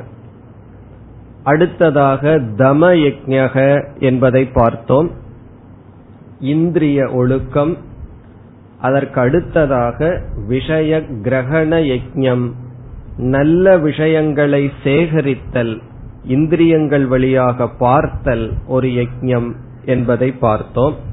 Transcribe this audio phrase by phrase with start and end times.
[1.42, 5.10] அடுத்ததாக தம யஜக என்பதை பார்த்தோம்.
[6.40, 7.76] இந்திரிய ஒழுக்கம்.
[8.80, 12.52] அதற்கு அடுத்ததாக விஷய கிரகண யஜ்ஞம்.
[13.16, 15.82] நல்ல விஷயங்களை சேகரித்தல்
[16.24, 19.52] இந்திரியங்கள் வழியாக பார்த்தல் ஒரு யஜ்ஞம்
[19.84, 21.10] என்பதை பார்த்தோம்.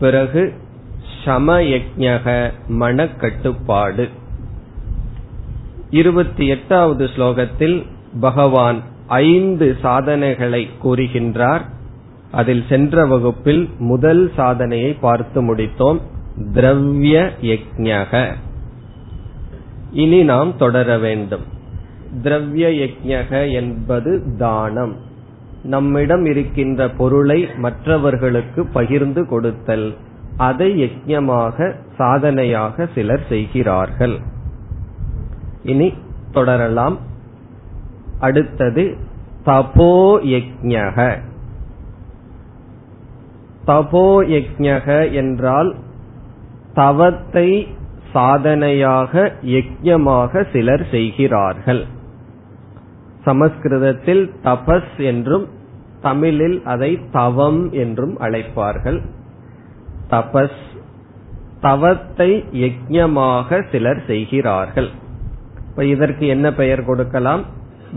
[0.00, 0.52] பிறகு
[1.24, 4.08] சமயஜக மனக்கட்டுப்பாடு.
[5.90, 7.86] இருபத்தி எட்டாவது ஸ்லோகத்தில்
[8.20, 11.60] பகவான் ஐந்து சாதனைகளை கூறுகின்றார்.
[12.32, 16.00] அதில் சென்ற வகுப்பில் முதல் சாதனையை பார்த்து முடித்தோம்.
[16.54, 18.34] திரவிய யஜக.
[19.92, 21.44] இனி நாம் தொடர வேண்டும்.
[22.22, 25.06] திரவிய யஜக என்பது தானம்.
[25.62, 29.96] நம்மிடம் இருக்கின்ற பொருளை மற்றவர்களுக்கு பகிர்ந்து கொடுத்தல்.
[30.36, 34.18] அதை யஜ்யமாக சாதனையாக சிலர் செய்கிறார்கள்.
[35.62, 35.94] இனி
[36.32, 36.98] தொடரலாம்.
[38.18, 38.96] அடுத்தது
[39.44, 39.94] தபோ
[40.34, 41.16] யஜக
[43.66, 45.74] தபோ யஜக என்றால்
[46.74, 47.66] தவத்தை
[48.12, 51.86] சாதனையாக யஜ்யமாக சிலர் செய்கிறார்கள்.
[53.24, 55.48] சமஸ்கிருதத்தில் தபஸ் என்றும்
[56.00, 59.00] தமிழில் அதை தவம் என்றும் அழைப்பார்கள்.
[60.10, 60.66] தபஸ்
[61.60, 64.90] தவத்தை யஜ்யமாக சிலர் செய்கிறார்கள்.
[65.70, 67.42] இப்ப இதற்கு என்ன பெயர் கொடுக்கலாம்?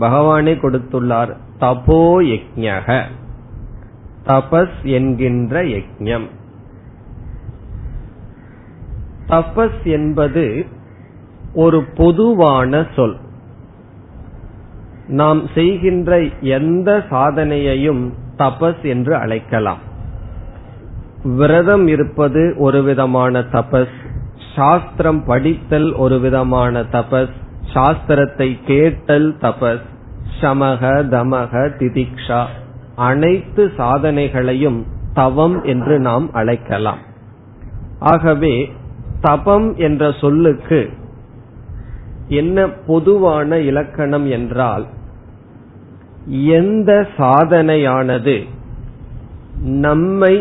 [0.00, 3.02] பகவானே கொடுத்துள்ளார் தபோ யஜ்ஞக.
[4.26, 6.26] தபஸ் என்கின்ற யஜ்ஞம்.
[9.28, 10.66] தபஸ் என்பது
[11.54, 13.16] ஒரு பொதுவான சொல்.
[15.08, 19.78] நாம் செய்கின்ற எந்த சாதனையையும் தபஸ் என்று அழைக்கலாம்.
[21.22, 23.96] விரதம் இருப்பது ஒரு விதமான தபஸ்
[24.54, 27.34] சாஸ்திரம் படித்தல் ஒரு விதமான தபஸ்
[27.74, 29.86] சாஸ்திரத்தை கேட்டல் தபஸ்
[30.40, 32.44] சமக தமக திதிக்ஷா
[32.96, 34.82] அனைத்து சாதனைகளையும்
[35.14, 36.98] தவம் என்று நாம் அழைக்கலாம்.
[37.98, 38.72] ஆகவே
[39.20, 40.90] தபம் என்ற சொல்லுக்கு
[42.32, 44.84] என்ன பொதுவான இலக்கணம் என்றால்
[46.58, 48.36] எந்த சாதனையானது
[49.84, 50.34] நம்மை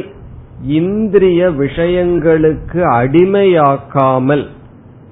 [0.79, 4.45] இந்திரிய விஷயங்களுக்கு அடிமையாக்காமல்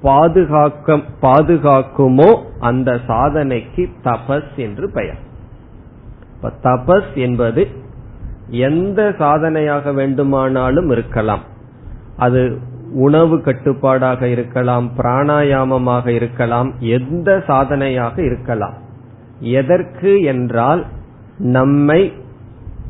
[0.02, 2.30] பாதுகாக்க பாதுகாக்குமோ
[2.60, 5.20] அந்த சாதனைக்கு தபஸ் என்று பெயர்.
[6.34, 7.62] இப்ப தபஸ் என்பது
[8.66, 11.44] எந்த சாதனையாக வேண்டுமானாலும் இருக்கலாம்.
[12.16, 12.42] அது
[12.90, 18.74] உணவு கட்டுப்பாடாக இருக்கலாம் பிராணாயாமமாக இருக்கலாம் எந்த சாதனையாக இருக்கலாம்.
[19.40, 20.86] எதற்கு என்றால்
[21.38, 22.12] நம்மை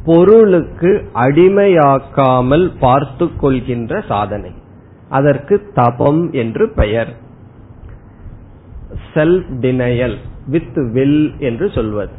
[0.05, 4.50] பொருளுக்கு அடிமையாக்காமல் பார்த்து கொள்கின்ற சாதனை.
[5.08, 7.17] அதற்கு தபம் என்று பெயர்.
[9.14, 10.17] செல்ஃப் டினையல்
[10.47, 12.12] வித் வில் என்று சொல்வது.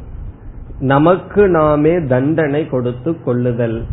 [0.78, 3.84] நமக்கு நாமே தண்டனை கொடுத்து கொள்ளுதல்.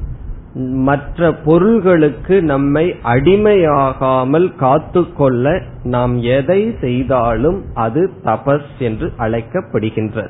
[0.53, 10.29] மற்ற பொருள்களுக்கு நம்மை அடிமையாகாமல் காத்துக்கொள்ள நாம் எதை செய்தாலும் அது தபஸ் என்று அழைக்கப்படுகின்றது.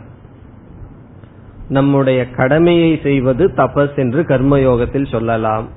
[1.70, 5.68] நம்முடைய கடமையை செய்வது தபஸ் என்று கர்மயோகத்தில் சொல்லலாம்.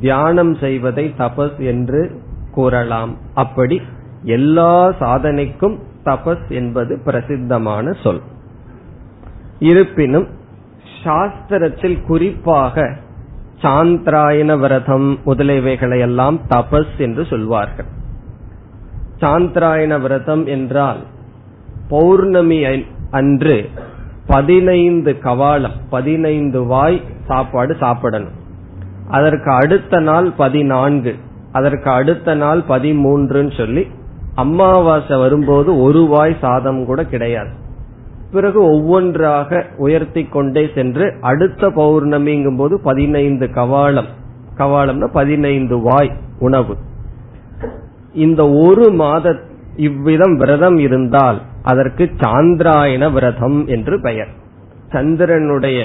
[0.00, 2.20] தியானம் செய்வதை தபஸ் என்று
[2.50, 3.16] கூறலாம்.
[3.34, 3.80] அப்படி
[4.22, 8.20] எல்லா சாதனைக்கும் தபஸ் என்பது பிரசித்தமான சொல்.
[9.58, 10.26] இருப்பினும்
[11.04, 12.96] சாஸ்திரத்தில் குறிப்பாக
[13.62, 17.88] சாந்திராயன விரதம் முதலியவைகளை எல்லாம் தபஸ் என்று சொல்வார்கள்.
[19.20, 21.00] சாந்திராயன விரதம் என்றால்
[21.88, 22.58] பௌர்ணமி
[23.10, 23.56] அன்று
[24.26, 28.36] பதினைந்து கவாலம் பதினைந்து வாய் சாப்பாடு சாப்பிடணும்.
[29.08, 31.12] அதற்கு அடுத்த நாள் பதினான்கு
[31.52, 33.82] அதற்கு அடுத்த நாள் பதிமூன்றுன்னு சொல்லி
[34.34, 37.52] அமாவாசை வரும்போது ஒரு வாய் சாதம் கூட கிடையாது.
[38.32, 44.10] பிறகு ஒவ்வொன்றாக உயர்த்தி கொண்டே சென்று அடுத்த பௌர்ணமிங்கும் போது பதினைந்து கவாலம்
[44.58, 46.74] கவாலம்னா பதினைந்து வாய் உணவு.
[48.12, 49.34] இந்த ஒரு மாத
[49.76, 54.30] இவ்விதம் விரதம் இருந்தால் அதற்கு சாந்திராயன விரதம் என்று பெயர்.
[54.92, 55.80] சந்திரனுடைய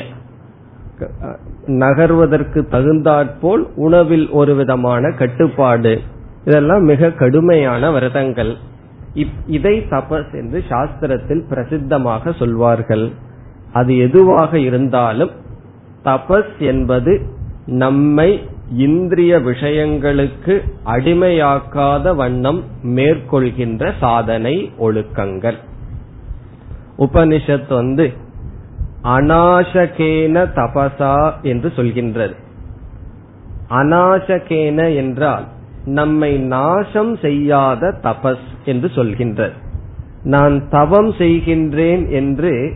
[1.65, 5.93] நகர்வதற்கு தகுந்தாற்போல் உணவில் ஒரு விதமான கட்டுப்பாடு.
[6.45, 8.53] இதெல்லாம் மிக கடுமையான விரதங்கள்.
[9.47, 13.11] இதை தபஸ் என்று சாஸ்திரத்தில் பிரசித்தமாக சொல்வார்கள்.
[13.73, 15.31] அது எதுவாக இருந்தாலும்
[16.03, 17.21] தபஸ் என்பது
[17.65, 18.47] நம்மை
[18.77, 20.53] இந்திரிய விஷயங்களுக்கு
[20.85, 25.57] அடிமையாக்காத வண்ணம் மேற்கொள்கின்ற சாதனை ஒழுக்கங்கள்.
[26.97, 28.13] உபனிஷத் வந்து
[29.03, 32.35] அநாசகேன தபசா என்று சொல்கின்றது.
[33.69, 35.45] அநாசகேன என்றால்
[35.85, 39.51] நம்மை நாசம் செய்யாத தபஸ் என்று சொல்கின்றது
[40.23, 42.73] நான் தவம் செய்கின்றேன் என்று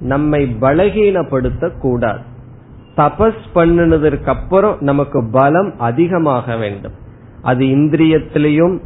[0.00, 2.18] நம்மை பலகீனப்படுத்த கூடாது
[2.96, 6.92] தபஸ் பண்ணினதற்கு அப்புறம் நமக்கு பலம் அதிகமாக வேண்டும்.
[7.42, 8.78] அது இந்திரியத்திலையும்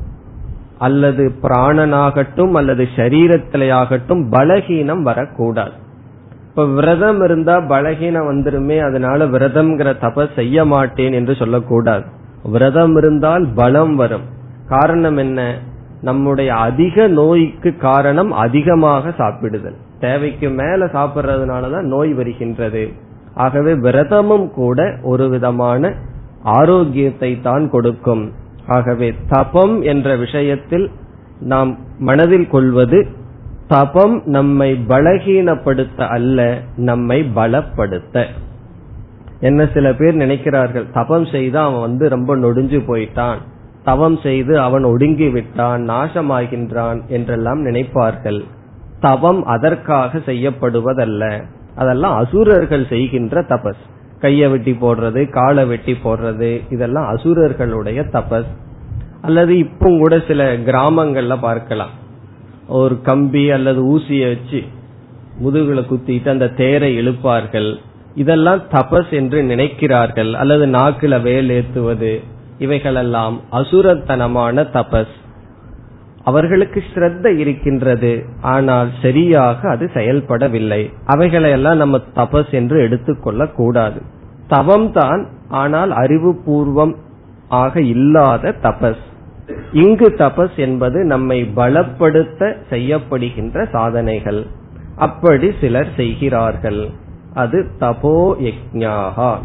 [0.78, 5.72] அல்லது பிராணனாகட்டும் அல்லது சரீரத்திலேயாகட்டும் பலகீனம் வரக்கூடாது.
[6.48, 12.04] இப்ப விரதம் இருந்தா பலகீனம் வந்துருமே அதனால விரதம்ங்கிற தபஸ் செய்ய மாட்டேன் என்று சொல்லக்கூடாது.
[12.42, 14.22] விரதம் இருந்தால் பலம் வரும்.
[14.68, 15.58] காரணம் என்ன?
[16.02, 19.76] நம்முடைய அதிக நோய்க்கு காரணம் அதிகமாக சாப்பிடுதல்.
[20.00, 22.92] தேவைக்கு மேல சாப்பிடுறதுனாலதான் நோய் வருகின்றது.
[23.34, 25.94] ஆகவே விரதமும் கூட ஒரு விதமான
[26.42, 28.32] ஆரோக்கியத்தை தான் கொடுக்கும்.
[28.66, 30.90] ஆகவே தபம் என்ற விஷயத்தில்
[31.40, 33.06] நாம் மனதில் கொள்வது
[33.68, 38.24] தபம் நம்மை பலகீனப்படுத்த அல்ல நம்மை பலப்படுத்த.
[39.42, 43.38] என்ன சில பேர் நினைக்கிறார்கள் தபம் செய்து அவன் வந்து ரொம்ப நொடிஞ்சு போயிட்டான்.
[43.84, 48.40] தவம் செய்து அவன் ஒடுங்கி விட்டான் நாசமாகின்றான் என்றெல்லாம் நினைப்பார்கள்.
[49.00, 51.44] தவம் அதற்காக செய்யப்படுவதல்ல.
[51.76, 53.82] அதெல்லாம் அசுரர்கள் செய்கின்ற தபஸ்.
[54.20, 58.50] கையை வெட்டி போடுறது காலை வெட்டி போடுறது இதெல்லாம் அசுரர்களுடைய தபஸ்.
[59.22, 61.94] அல்லது இப்போ கூட சில கிராமங்கள்ல பார்க்கலாம்.
[62.68, 64.60] ஒரு கம்பி அல்லது ஊசியை வச்சு
[65.44, 67.70] முதுகுல குத்திட்டு அந்த தேரை இழுப்பார்கள்.
[68.14, 70.32] இதெல்லாம் தபஸ் என்று நினைக்கிறார்கள்.
[70.32, 72.22] அல்லது நாக்குல வேல் ஏத்துவது.
[72.58, 75.14] இவைகளெல்லாம் அசுரத்தனமான தபஸ்.
[76.24, 78.24] அவர்களுக்கு ஸ்ரத்த இருக்கின்றது.
[78.40, 80.90] ஆனால் சரியாக அது செயல்படவில்லை.
[81.06, 84.02] அவைகளையெல்லாம் நம்ம தபஸ் என்று எடுத்துக்கொள்ள கூடாது
[84.48, 86.94] தவம் தான் ஆனால் அறிவுபூர்வம்
[87.48, 89.02] ஆக இல்லாத தபஸ்.
[89.72, 94.46] இங்கு தபஸ் என்பது நம்மை பலப்படுத்த செய்யப்படுகின்ற சாதனைகள்.
[94.96, 96.90] அப்படி சிலர் செய்கிறார்கள்.
[97.34, 99.38] அது தபோ யக்ஞாகா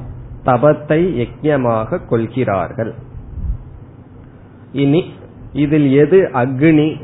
[0.46, 2.94] தபத்தை யஜ்யமாக கொள்கிறார்கள்.
[4.72, 5.06] இனி
[5.54, 6.96] இதில் எது அக்னி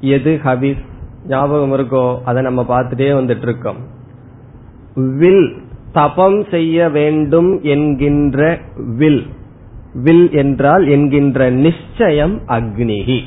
[0.00, 0.84] எது ஹவிஸ்?
[1.26, 2.18] ஞாபகம் இருக்கோ?
[2.24, 3.76] அதை நம்ம பார்த்துட்டே வந்துட்டு இருக்கோம்
[4.94, 5.56] வில்
[5.92, 9.26] தபம் செய்ய வேண்டும் என்கின்ற வில்.
[9.94, 13.20] வில் என்றால் என்கின்ற நிச்சயம் அக்னிகி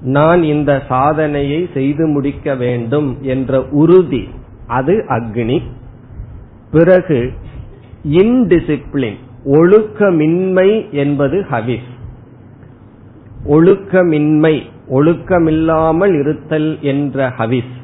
[0.00, 4.28] நான் இந்த சாதனையை செய்து முடிக்க வேண்டும் என்ற உறுதி.
[4.66, 5.62] அது அக்னி.
[6.70, 7.32] பிறகு
[8.04, 11.90] இன்டிசிப்ளின் ஒழுக்கமின்மை என்பது ஹவிஸ்
[13.46, 14.54] ஒழுக்கமின்மை
[14.90, 17.74] ஒழுக்கமில்லாமல் இருத்தல் என்ற ஹவிஸ்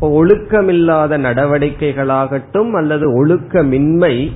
[0.00, 4.32] ஒழுக்கமில்லாத நடவடிக்கைகளாகட்டும் அல்லது ஒழுக்கமின்மை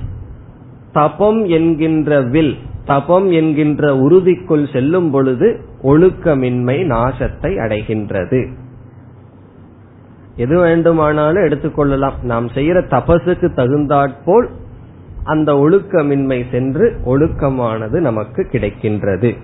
[0.91, 5.47] தபம் என்கின்ற வில் தபம் என்கின்ற உறுதிக்குள் செல்லும் பொழுது
[5.83, 8.41] ஒழுக்கமின்மை நாசத்தை அடைகின்றது.
[10.35, 14.49] எது வேண்டுமானாலும் எடுத்துக்கொள்ளலாம் நாம் செய்யற தபசுக்கு தகுந்தாற்போல்
[15.23, 19.37] அந்த ஒழுக்கமின்மை சென்று ஒழுக்கமானது நமக்கு கிடைக்கின்றது.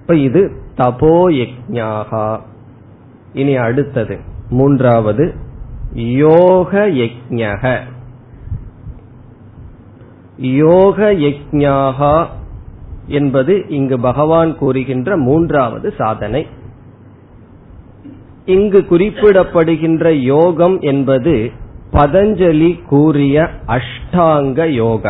[0.00, 2.40] இப்ப இது தபோ யஜ்ஞாகா
[3.32, 4.18] இனி அடுத்தது.
[4.50, 5.34] மூன்றாவது.
[5.94, 7.78] யோக யஜ்ஞக
[10.38, 12.26] யோக யஜ்ஞாகா
[13.06, 16.46] என்பது இங்கு பகவான் கூறுகின்ற மூன்றாவது சாதனை.
[18.54, 21.36] இங்கு குறிப்பிடப்படுகின்ற யோகம் என்பது
[21.92, 23.36] பதஞ்சலி கூறிய
[23.66, 25.04] அஷ்டாங்க யோக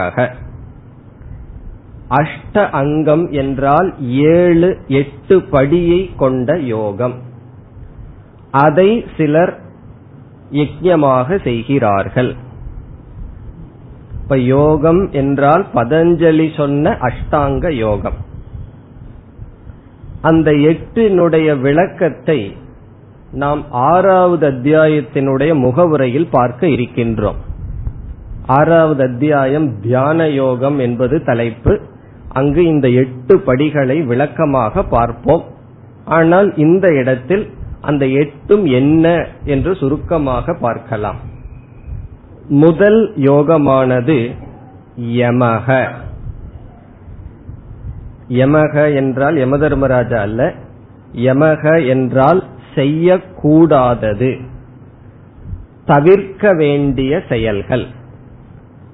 [2.18, 3.88] அஷ்ட அங்கம் என்றால்
[4.34, 7.16] ஏழு எட்டு படியை கொண்ட யோகம்.
[8.50, 9.52] அதை சிலர்
[10.52, 12.30] யஜ்யமாக செய்கிறார்கள்.
[14.22, 18.18] இப்ப யோகம் என்றால் பதஞ்சலி சொன்ன அஷ்டாங்க யோகம்.
[20.22, 22.40] அந்த எட்டினுடைய விளக்கத்தை
[23.32, 27.34] நாம் ஆறாவது அத்தியாயத்தினுடைய முகவுரையில் பார்க்க இருக்கின்றோம்.
[28.46, 31.80] ஆறாவது அத்தியாயம் தியான யோகம் என்பது தலைப்பு.
[32.28, 35.44] அங்கு இந்த எட்டு படிகளை விளக்கமாக பார்ப்போம்.
[36.04, 41.16] ஆனால் இந்த இடத்தில் அந்த எட்டும் என்ன என்று சுருக்கமாக பார்க்கலாம்.
[42.48, 44.34] முதல் யோகமானது
[45.00, 45.86] யமக.
[48.28, 50.54] யமக என்றால் யமதர்மராஜா அல்ல.
[51.14, 52.44] யமக என்றால்
[52.74, 54.40] செய்யக்கூடாதது.
[55.84, 57.86] தவிர்க்க வேண்டிய செயல்கள்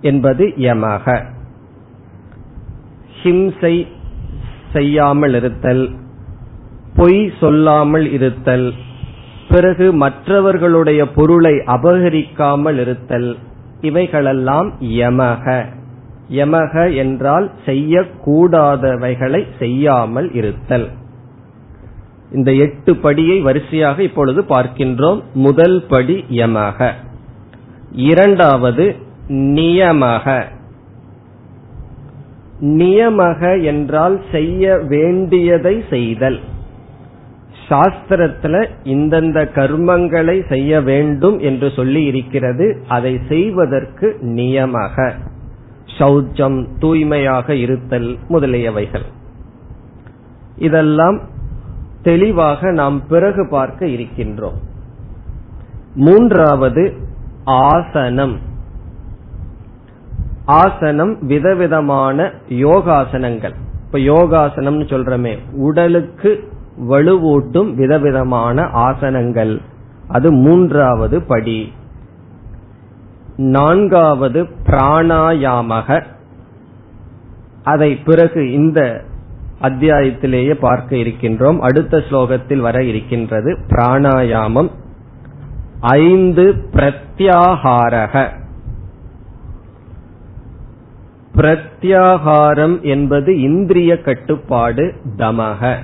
[0.00, 1.24] என்பது யமக.
[3.22, 3.86] ஹிம்சை
[4.72, 5.90] செய்யாமல் இருத்தல்
[6.96, 8.72] பொய் சொல்லாமல் இருத்தல்
[9.48, 13.36] பிறகு மற்றவர்களுடைய பொருளை அபகரிக்காமல் இருத்தல்
[13.80, 15.64] இவைகளெல்லாம் யமக.
[16.30, 20.88] யமக என்றால் செய்யக்கூடாதவைகளை செய்யாமல் இருத்தல்.
[22.34, 25.22] இந்த எட்டு படியை வரிசையாக இப்பொழுது பார்க்கின்றோம்.
[25.34, 26.92] முதல் படி யமக.
[27.92, 28.96] இரண்டாவது
[29.28, 30.42] நியமக.
[32.60, 36.40] நியமக என்றால் செய்ய வேண்டியதை செய்தல்.
[37.68, 42.84] சாஸ்திரத்துல இந்தந்த கர்மங்களை செய்ய வேண்டும் என்று சொல்லி இருக்கிறது.
[42.88, 45.12] அதை செய்வதற்கு நியமக.
[45.98, 49.06] சௌச்சம் தூய்மையாக இருத்தல் முதலியவைகள்.
[50.58, 51.32] இதெல்லாம்
[52.04, 54.58] தெளிவாக நாம் பிறகு பார்க்க இருக்கின்றோம்.
[55.94, 56.96] மூன்றாவது
[57.44, 58.38] ஆசனம்.
[60.44, 63.54] ஆசனம் விதவிதமான யோகாசனங்கள்.
[63.86, 66.52] இப்ப யோகாசனம்னு சொல்றமே உடலுக்கு
[66.88, 69.58] வலுவூட்டும் விதவிதமான ஆசனங்கள்.
[70.08, 71.72] அது மூன்றாவது படி.
[73.36, 76.04] நான்காவது பிராணாயாமக.
[77.64, 79.04] அதை பிறகு இந்த
[79.64, 81.58] அத்தியாயத்திலேயே பார்க்க இருக்கின்றோம்.
[81.58, 84.70] அடுத்த ஸ்லோகத்தில் வர இருக்கின்றது பிராணாயாமம்.
[85.80, 88.28] ஐந்து பிரத்யாகாரக.
[91.36, 95.76] பிரத்யாகாரம் என்பது இந்திரிய கட்டுப்பாடு தமக.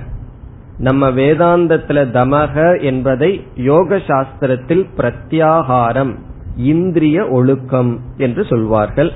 [0.77, 6.15] நம்ம வேதாந்தத்துல தமக என்பதை யோக சாஸ்திரத்தில் பிரத்யாகாரம்
[6.55, 9.11] இந்திரிய ஒழுக்கம் என்று சொல்வார்கள்.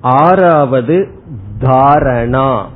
[0.00, 1.08] ஆறாவது
[1.58, 2.66] தாரணா.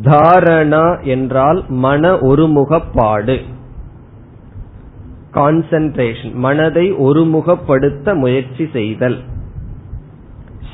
[0.00, 3.42] தாரணா என்றால் மன ஒருமுகப்பாடு.
[5.32, 9.20] கான்சன்ட்ரேஷன் மனதை ஒருமுகப்படுத்த முயற்சி செய்தல்.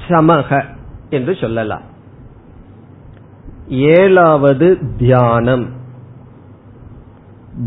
[0.09, 0.65] சமக
[1.11, 1.83] என்று சொல்லலாம்.
[3.69, 5.67] ஏழாவது தியானம்.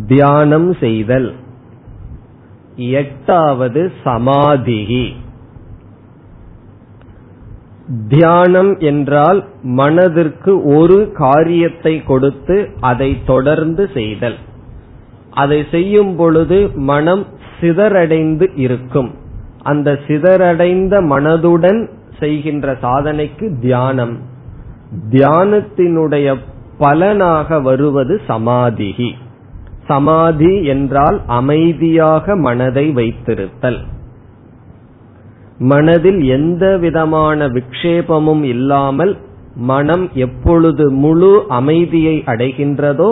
[0.07, 1.33] தியானம் செய்தல்.
[2.75, 5.13] எட்டாவது சமாதிகி.
[8.07, 14.35] தியானம் என்றால் மனதிற்கு ஒரு காரியத்தை கொடுத்து அதை தொடர்ந்து செய்தல்.
[15.31, 17.25] அதை செய்யும் பொழுது மனம்
[17.59, 19.13] சிதறடைந்து இருக்கும்.
[19.61, 21.87] அந்த சிதறடைந்த மனதுடன்
[22.19, 24.17] செய்கின்ற சாதனைக்கு தியானம்.
[25.09, 26.35] தியானத்தினுடைய
[26.77, 29.11] பலனாக வருவது சமாதிகி.
[29.87, 33.83] சமாதி என்றால் அமைதியாக மனதை வைத்திருத்தல்.
[35.71, 39.13] மனதில் எந்த விதமான விக்ஷேபமும் இல்லாமல்
[39.55, 43.09] மனம் எப்பொழுது முழு அமைதியை அடைகின்றதோ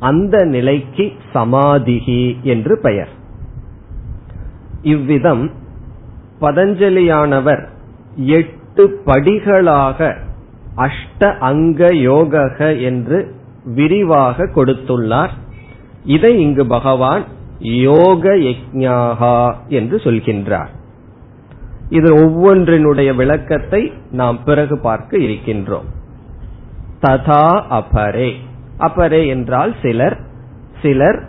[0.00, 1.04] அந்த நிலைக்கு
[1.34, 3.12] சமாதிகி என்று பெயர்.
[4.82, 5.44] இவ்விதம்
[6.40, 7.62] பதஞ்சலியானவர்
[8.38, 9.98] எட்டு படிகளாக
[10.76, 12.34] அஷ்ட அங்க யோக
[12.80, 13.18] என்று
[13.74, 15.32] விரிவாக கொடுத்துள்ளார்.
[16.04, 17.24] இதை இங்கு பகவான்
[17.86, 19.38] யோக யஜ்ஞாகா
[19.68, 20.70] என்று சொல்கின்றார்.
[21.90, 25.88] இது ஒவ்வொன்றினுடைய விளக்கத்தை நாம் பிறகு பார்க்க இருக்கின்றோம்.
[27.00, 28.30] ததா அபரே.
[28.78, 30.16] அபரே என்றால் சிலர்.
[30.82, 31.28] சிலர்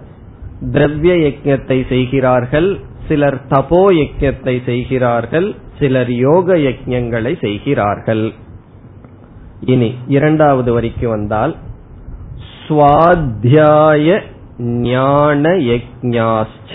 [0.72, 2.80] திரவிய யஜத்தை செய்கிறார்கள்.
[3.08, 5.56] சிலர் தபோ யஜத்தை செய்கிறார்கள்.
[5.80, 8.34] சிலர் யோக யஜங்களை செய்கிறார்கள்.
[9.66, 11.56] இனி இரண்டாவது வரிக்கு வந்தால்
[12.68, 14.20] சுவாத்தியாய
[14.58, 16.74] ஞான யஜ்ஞாச்ச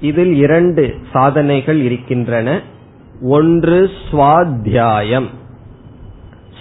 [0.00, 2.60] இதில் இரண்டு சாதனைகள் இருக்கின்றன.
[3.22, 5.28] ஒன்று சுவாத்தியாயம்.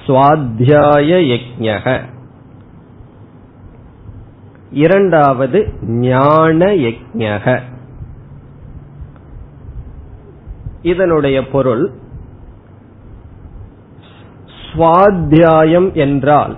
[0.08, 2.02] சுவாத்தியாய யஜக
[4.72, 7.60] இரண்டாவது ஞான யஜக
[10.82, 11.92] இதனுடைய பொருள்
[14.74, 16.58] சுவாத்தியாயம் என்றால்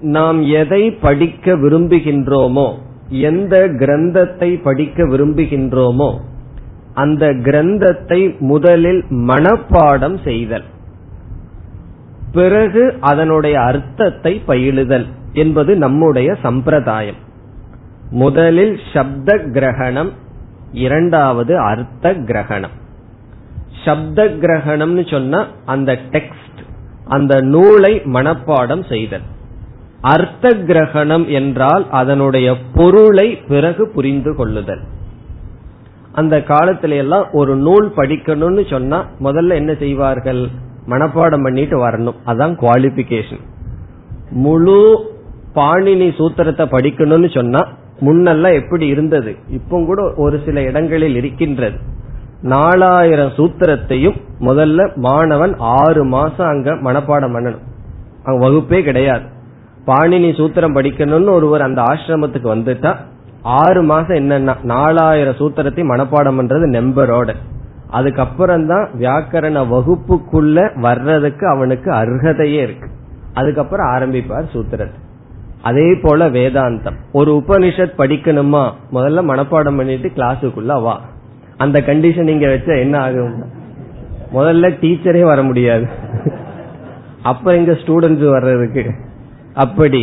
[0.00, 2.78] நாம் எதை படிக்க விரும்புகின்றோமோ
[3.20, 6.10] எந்த கிரந்தத்தை படிக்க விரும்புகின்றோமோ
[6.94, 10.64] அந்த கிரந்தத்தை முதலில் மனப்பாடம் செய்தல்.
[12.32, 17.20] பிறகு அதனுடைய அர்த்தத்தை பயிலுதல் என்பது நம்முடைய சம்பிரதாயம்.
[18.10, 20.12] முதலில் சப்த கிரகணம்
[20.72, 22.74] இரண்டாவது அர்த்த கிரகணம்.
[23.84, 26.60] சப்த கிரகணம்னு சொன்னா அந்த டெக்ஸ்ட்
[27.04, 29.26] அந்த நூலை மனப்பாடம் செய்தல்.
[30.12, 34.82] அர்த்த கிரகணம் என்றால் அதனுடைய பொருளை பிறகு புரிந்து கொள்ளுதல்.
[36.12, 40.48] அந்த காலத்தில எல்லாம் ஒரு நூல் படிக்கணும்னு சொன்னா முதல்ல என்ன செய்வார்கள்?
[40.86, 42.18] மனப்பாடம் பண்ணிட்டு வரணும்.
[42.26, 43.42] அதான் குவாலிபிகேஷன்
[44.30, 44.78] முழு
[45.54, 47.62] பாணினி சூத்திரத்தை படிக்கணும்னு சொன்னா
[48.00, 49.34] முன்னெல்லாம் எப்படி இருந்தது?
[49.48, 51.76] இப்போ கூட ஒரு சில இடங்களில் இருக்கின்றது.
[52.42, 57.64] நாலாயிரம் சூத்திரத்தையும் முதல்ல மாணவன் ஆறு மாசம் அங்க மனப்பாடம் பண்ணணும்.
[58.24, 59.32] அங்க வகுப்பே கிடையாது.
[59.86, 62.96] பாணினி சூத்திரம் படிக்கணும்னு ஒருவர் அந்த ஆசிரமத்துக்கு வந்துட்டா
[63.42, 67.30] ஆறு மாசம் என்னன்னா நாலாயிரம் சூத்திரத்தை மனப்பாடம் பண்றது நெம்பரோட.
[67.88, 72.88] அதுக்கப்புறம் தான் வியாக்கரண வகுப்புக்குள்ள வர்றதுக்கு அவனுக்கு அர்ஹதையே இருக்கு.
[73.32, 75.00] அதுக்கப்புறம் ஆரம்பிப்பார் சூத்திரத்தை
[75.62, 76.96] அதே போல வேதாந்தம்.
[77.12, 78.72] ஒரு உபனிஷத் படிக்கணுமா?
[78.92, 81.00] முதல்ல மனப்பாடம் பண்ணிட்டு கிளாஸுக்குள்ள வா.
[81.56, 83.34] அந்த கண்டிஷன் இங்க வச்ச என்ன ஆகும்?
[84.34, 85.86] முதல்ல டீச்சரே வர முடியாது.
[87.22, 88.84] அப்ப எங்க ஸ்டூடெண்ட்ஸ் வர்றதுக்கு.
[89.62, 90.02] அப்படி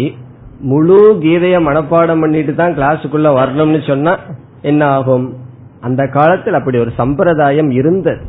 [0.72, 4.13] முழு கீதைய மனப்பாடம் பண்ணிட்டு தான் கிளாஸுக்குள்ள வரணும்னு சொன்னா
[4.70, 5.27] என்ன ஆகும்?
[5.88, 8.22] அந்த காலத்தில் அப்படி ஒரு சம்பிரதாயம் இருந்தது.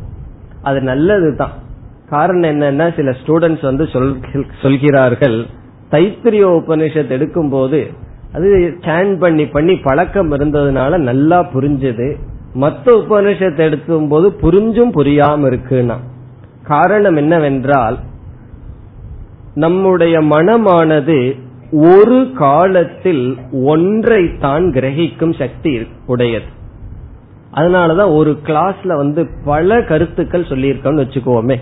[0.69, 1.55] அது நல்லது தான்
[2.13, 3.85] காரணம் என்னன்னா சில ஸ்டூடெண்ட்ஸ் வந்து
[4.63, 5.39] சொல்கிறார்கள்
[5.95, 7.81] தைத்திரிய உபனிஷத் எடுக்கும் போது
[8.37, 8.49] அது
[8.87, 12.09] சேன் பண்ணி பண்ணி பழக்கம் இருந்ததுனால நல்லா புரிஞ்சது.
[12.63, 15.97] மத்த உபனிஷத்தை எடுக்கும் போது புரிஞ்சும் புரியாம இருக்குன்னா.
[16.71, 17.97] காரணம் என்னவென்றால்
[19.55, 21.39] நம்முடைய மனமானது
[21.71, 26.45] ஒரு காலத்தில் ஒன்றை தான் கிரகிக்கும் சக்தி உடையது.
[27.55, 31.57] அதனாலதான் ஒரு கிளாஸ்ல வந்து பல கருத்துக்கள் சொல்லியிருக்கோம்னு வச்சுக்கோமே.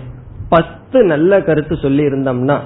[0.49, 2.57] பத்து நல்ல கருத்து சொல்லி இருந்தோம்னா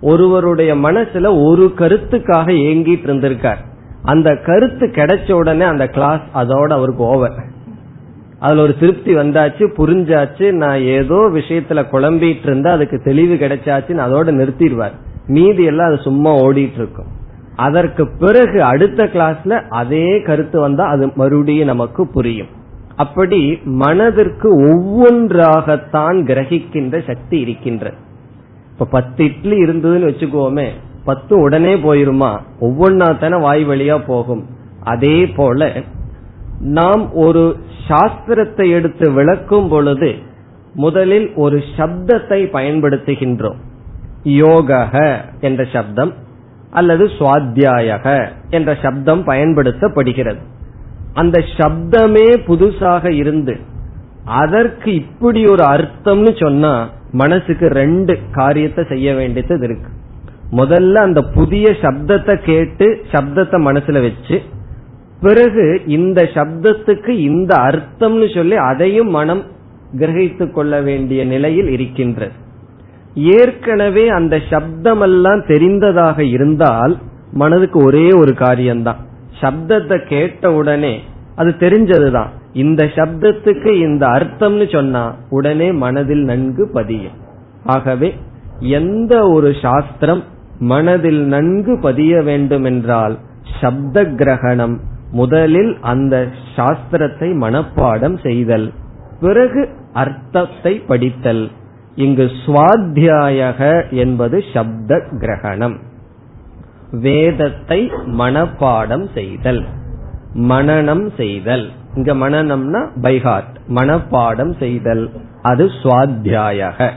[0.00, 3.64] ஒருவருடைய மனசுல ஒரு கருத்துக்காக ஏங்கிட்டு இருந்திருக்கார்.
[4.02, 7.32] அந்த கருத்து கிடைச்ச உடனே அந்த கிளாஸ் அதோட அவருக்கு ஓவர்
[8.46, 14.96] அதுல ஒரு திருப்தி வந்தாச்சு புரிஞ்சாச்சு நான் ஏதோ விஷயத்துல குழம்பிட்டு இருந்தா அதுக்கு தெளிவு கிடைச்சாச்சுன்னு அதோட நிறுத்திடுவார்.
[15.26, 17.10] மீதி எல்லாம் அது சும்மா ஓடிட்டு இருக்கும்
[17.56, 22.50] அதற்கு பிறகு அடுத்த கிளாஸ்ல அதே கருத்து வந்தா அது மறுபடியும் நமக்கு புரியும்.
[22.96, 23.40] அப்படி
[23.82, 27.86] மனதிற்கு ஒவ்வொன்றாகத்தான் கிரகிக்கின்ற சக்தி இருக்கின்ற
[28.72, 30.68] இப்ப பத்து இட்லி இருந்ததுன்னு வச்சுக்கோமே
[31.04, 32.30] பத்து உடனே போயிருமா?
[32.60, 34.42] ஒவ்வொன்னா தானே வாய் வழியா போகும்.
[34.84, 35.70] அதே போல
[36.60, 37.56] நாம் ஒரு
[37.88, 40.14] சாஸ்திரத்தை எடுத்து விளக்கும் பொழுது
[40.74, 43.56] முதலில் ஒரு சப்தத்தை பயன்படுத்துகின்றோம்.
[44.22, 44.88] யோக
[45.40, 46.12] என்ற சப்தம்
[46.70, 50.38] அல்லது சுவாத்தியாயக என்ற சப்தம் பயன்படுத்தப்படுகிறது.
[51.14, 53.56] அந்த சப்தமே புதுசாக இருந்து
[54.24, 59.90] அதற்கு இப்படி ஒரு அர்த்தம்னு சொன்னா மனசுக்கு ரெண்டு காரியத்தை செய்ய வேண்டியது இருக்கு.
[60.50, 64.42] முதல்ல அந்த புதிய சப்தத்தை கேட்டு சப்தத்தை மனசுல வச்சு
[65.20, 69.42] பிறகு இந்த சப்தத்துக்கு இந்த அர்த்தம்னு சொல்லி அதையும் மனம்
[69.96, 72.32] கிரகித்துக் கொள்ள வேண்டிய நிலையில் இருக்கின்றது.
[73.14, 76.96] ஏற்கனவே அந்த சப்தமெல்லாம் தெரிந்ததாக இருந்தால்
[77.32, 78.96] மனதுக்கு ஒரே ஒரு காரியம்தான்.
[79.40, 81.00] சப்தத்தை கேட்ட உடனே
[81.36, 82.28] அது தெரிஞ்சதுதான்.
[82.52, 87.16] இந்த சப்தத்துக்கு இந்த அர்த்தம்னு சொன்னா உடனே மனதில் நன்கு பதியும்.
[87.64, 88.14] ஆகவே
[88.60, 90.24] எந்த ஒரு சாஸ்திரம்
[90.58, 93.18] மனதில் நன்கு பதிய வேண்டும் என்றால்
[93.60, 98.72] சப்த கிரகணம் முதலில் அந்த சாஸ்திரத்தை மனப்பாடம் செய்தல்
[99.20, 101.50] பிறகு அர்த்தத்தை படித்தல்.
[101.94, 105.76] இங்கு சுவாத்தியாயக என்பது சப்த கிரகணம்.
[106.90, 109.64] வேதத்தை மனப்பாடம் செய்தல்
[110.34, 111.70] மனநம் செய்தல்.
[111.94, 115.10] இங்க மனநம்னா பைஹார்ட் மனப்பாடம் செய்தல்.
[115.42, 116.90] அது சுவாத்தியாயக.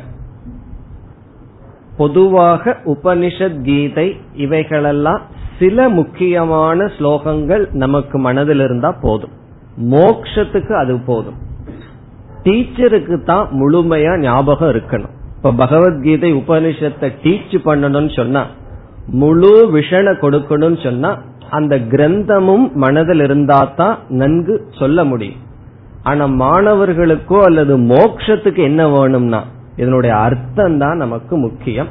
[1.97, 5.21] பொதுவாக உபனிஷத் கீதை இவைகளெல்லாம்
[5.59, 9.33] சில முக்கியமான ஸ்லோகங்கள் நமக்கு மனதில் இருந்தா போதும்.
[9.93, 11.37] மோக்ஷத்துக்கு அது போதும்.
[12.43, 15.13] டீச்சருக்கு தான் முழுமையா ஞாபகம் இருக்கணும்.
[15.37, 18.43] இப்ப பகவத்கீதை உபனிஷத்தை டீச் பண்ணணும்னு சொன்னா
[19.21, 21.11] முழு விஷனை கொடுக்கணும்னு சொன்னா
[21.57, 25.39] அந்த கிரந்தமும் மனதில் இருந்தா தான் நன்கு சொல்ல முடியும்.
[26.03, 29.41] ஆனா மாணவர்களுக்கோ அல்லது மோக்ஷத்துக்கு என்ன வேணும்னா
[29.75, 31.89] இதனுடைய அர்த்தம் தான் நமக்கு முக்கியம்.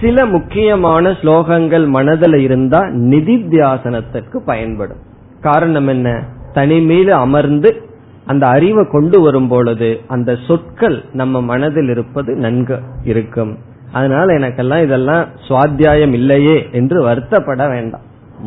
[0.00, 4.98] சில முக்கியமான ஸ்லோகங்கள் மனதில் இருந்தா நிதித்தியாசனத்திற்கு பயன்படும்.
[5.40, 6.24] காரணம் என்ன?
[6.54, 7.82] தனிமையில அமர்ந்து
[8.26, 13.58] அந்த அறிவை கொண்டு வரும் பொழுது அந்த சொற்கள் நம்ம மனதில் இருப்பது நன்கு இருக்கும்.
[13.92, 18.00] அதனால எனக்கெல்லாம் இதெல்லாம் சுவாத்தியாயம் இல்லையே என்று வருத்தப்பட வேண்டாம்.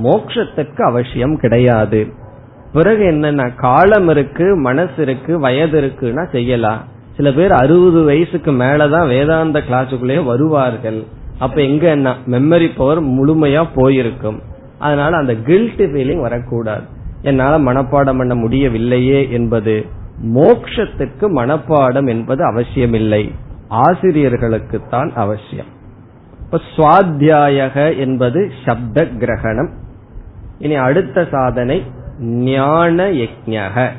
[0.04, 2.08] மோக்ஷத்திற்கு அவசியம் கிடையாது.
[2.74, 6.84] பிறகு என்னன்னா காலம் இருக்கு மனசு இருக்கு வயது இருக்குன்னா செய்யலாம்.
[7.16, 11.04] சில பேர் அறுபது வயசுக்கு மேலதான் வேதாந்த கிளாஸுக்குள்ளேயே வருவார்கள்.
[11.42, 12.16] அப்ப எங்க என்ன?
[12.26, 14.42] மெமரி பவர் முழுமையா போயிருக்கும்.
[14.80, 16.84] அதனால அந்த கில்ட் ஃபீலிங் வரக்கூடாது.
[17.22, 19.86] என்னால மனப்பாடம் பண்ண முடியவில்லையே என்பது
[20.36, 23.32] மோக்ஷத்துக்கு மனப்பாடம் என்பது அவசியமில்லை.
[23.70, 25.70] ஆசிரியர்களுக்குத்தான் அவசியம்.
[26.44, 29.70] இப்ப சுவாத்தியாயக என்பது சப்த கிரகணம்
[30.60, 31.84] இனி அடுத்த சாதனை
[32.20, 33.90] ஞான யஜ்ஞக.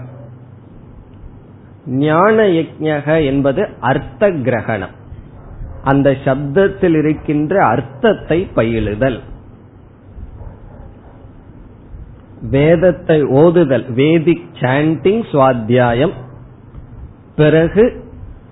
[1.86, 5.00] ஞான யஜக என்பது அர்த்த கிரகணம்
[5.84, 9.20] அந்த சப்தத்தில் இருக்கின்ற அர்த்தத்தை பயிலுதல்.
[12.50, 13.92] வேதத்தை ஓதுதல்.
[13.92, 16.12] வேதிக் சாண்டிங் சுவாத்தியாயம்.
[17.36, 18.00] பிறகு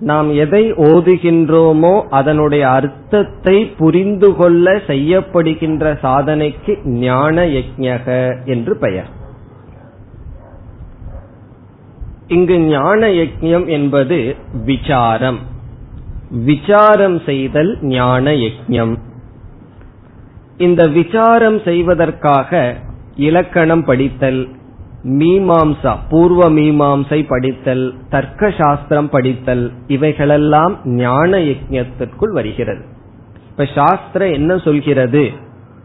[0.00, 9.18] நாம் எதை ஓதுகின்றோமோ அதனுடைய அர்த்தத்தை புரிந்து கொள்ள செய்யப்படுகின்ற சாதனைக்கு ஞான யஜக என்று பெயர்.
[12.26, 15.38] இங்கு ஞான யஜ்யம் என்பது விசாரம்.
[16.30, 18.96] விசாரம் செய்தல் ஞான யஜம்
[20.56, 22.76] இந்த விசாரம் செய்வதற்காக
[23.16, 24.48] இலக்கணம் படித்தல்
[25.02, 32.84] மீமாம்சா பூர்வ மீமாம்சை படித்தல் தர்க்க சாஸ்திரம் படித்தல் இவைகளெல்லாம் ஞான யஜத்திற்குள் வருகிறது.
[33.48, 35.30] இப்ப சாஸ்திரம் என்ன சொல்கிறது?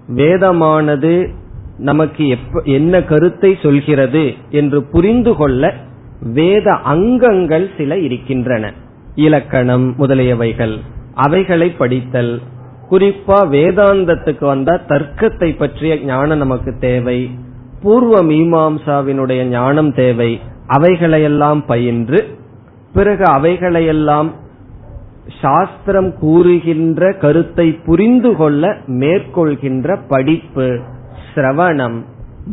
[0.08, 1.30] வேதமானது
[1.78, 5.74] நமக்கு எப்ப என்ன கருத்தை சொல்கிறது என்று புரிந்து கொள்ள
[6.22, 8.74] வேத அங்கங்கள் சில இருக்கின்றன.
[9.16, 10.80] இலக்கணம் முதலியவைகள்.
[11.14, 12.42] அவைகளை படித்தல்.
[12.92, 17.32] குறிப்பா வேதாந்தத்துக்கு வந்தா தர்க்கத்தை பற்றிய ஞானம் நமக்கு தேவை.
[17.82, 20.42] பூர்வ மீமாம்சாவினுடைய ஞானம் தேவை.
[20.68, 22.38] அவைகளையெல்லாம் பயின்று
[22.94, 24.32] பிறகு அவைகளையெல்லாம்
[25.42, 30.80] சாஸ்திரம் கூறுகின்ற கருத்தை புரிந்து கொள்ள மேற்கொள்கின்ற படிப்பு.
[31.36, 32.04] சிரவணம்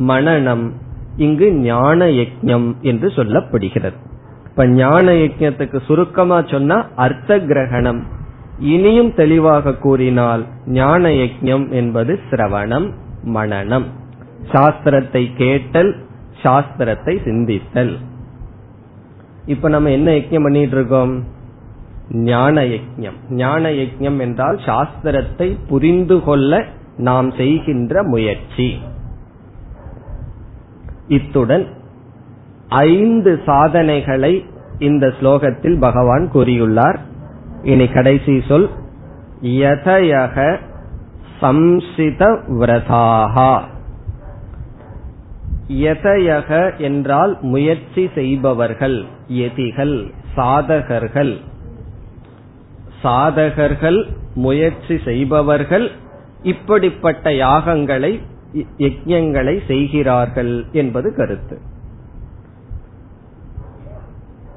[0.08, 0.70] மனநம்
[1.16, 4.11] இங்கு ஞான யஜம் என்று சொல்லப்படுகிறது.
[4.52, 8.00] இப்ப ஞான யஜ்யத்துக்கு சுருக்கமா சொன்னா அர்த்த கிரகணம்
[8.72, 12.88] இனியும் தெளிவாக கூறினால் ஞான யஜ்யம் என்பது சிரவணம்
[13.36, 13.86] மனநம்.
[14.52, 15.90] சாஸ்திரத்தை கேட்டல்
[16.42, 17.94] சாஸ்திரத்தை சிந்தித்தல்.
[19.46, 21.14] இப்ப நம்ம என்ன யஜ்யம் பண்ணிட்டு இருக்கோம்
[22.30, 26.64] ஞான யஜ்யம் ஞான யஜ்யம் என்றால் சாஸ்திரத்தை புரிந்து கொள்ள
[26.96, 28.68] நாம் செய்கின்ற முயற்சி.
[31.08, 31.64] இத்துடன்
[32.72, 34.44] ஐந்து சாதனைகளை
[34.78, 36.98] இந்த ஸ்லோகத்தில் பகவான் கூறியுள்ளார்.
[37.62, 38.70] இனி கடைசி சொல்
[39.40, 40.58] யதயக
[41.40, 43.52] சம்சித விரதாகா
[45.68, 51.34] யதயக என்றால் முயற்சி செய்பவர்கள் எதிகள் சாதகர்கள்.
[53.02, 54.00] சாதகர்கள்
[54.34, 55.90] முயற்சி செய்பவர்கள்
[56.42, 58.20] இப்படிப்பட்ட யாகங்களை
[58.78, 61.58] யஜ்யங்களை செய்கிறார்கள் என்பது கருத்து.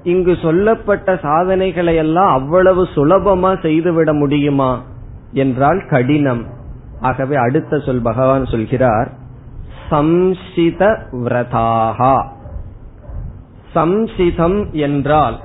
[0.06, 4.72] இங்கு சொல்லப்பட்ட சாதனைகளை எல்லாம் அவ்வளவு சுலபமா செய்துவிட முடியுமா
[5.34, 6.44] என்றால் கடினம்.
[7.00, 9.10] ஆகவே அடுத்த சொல் பகவான் சொல்கிறார்
[9.90, 10.82] சம்சித
[11.24, 12.16] விரதாகா
[13.76, 15.38] சம்சிதம் என்றால்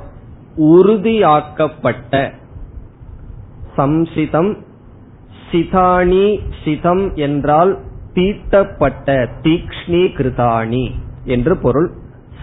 [0.72, 2.12] உறுதியாக்கப்பட்ட.
[3.76, 4.52] சம்சிதம்
[5.48, 6.26] சிதானி
[6.64, 7.72] சிதம் என்றால்
[8.14, 9.08] தீட்டப்பட்ட
[9.42, 10.84] தீக்ஷ்ணி கிருதாணி
[11.24, 11.88] என்று பொருள்.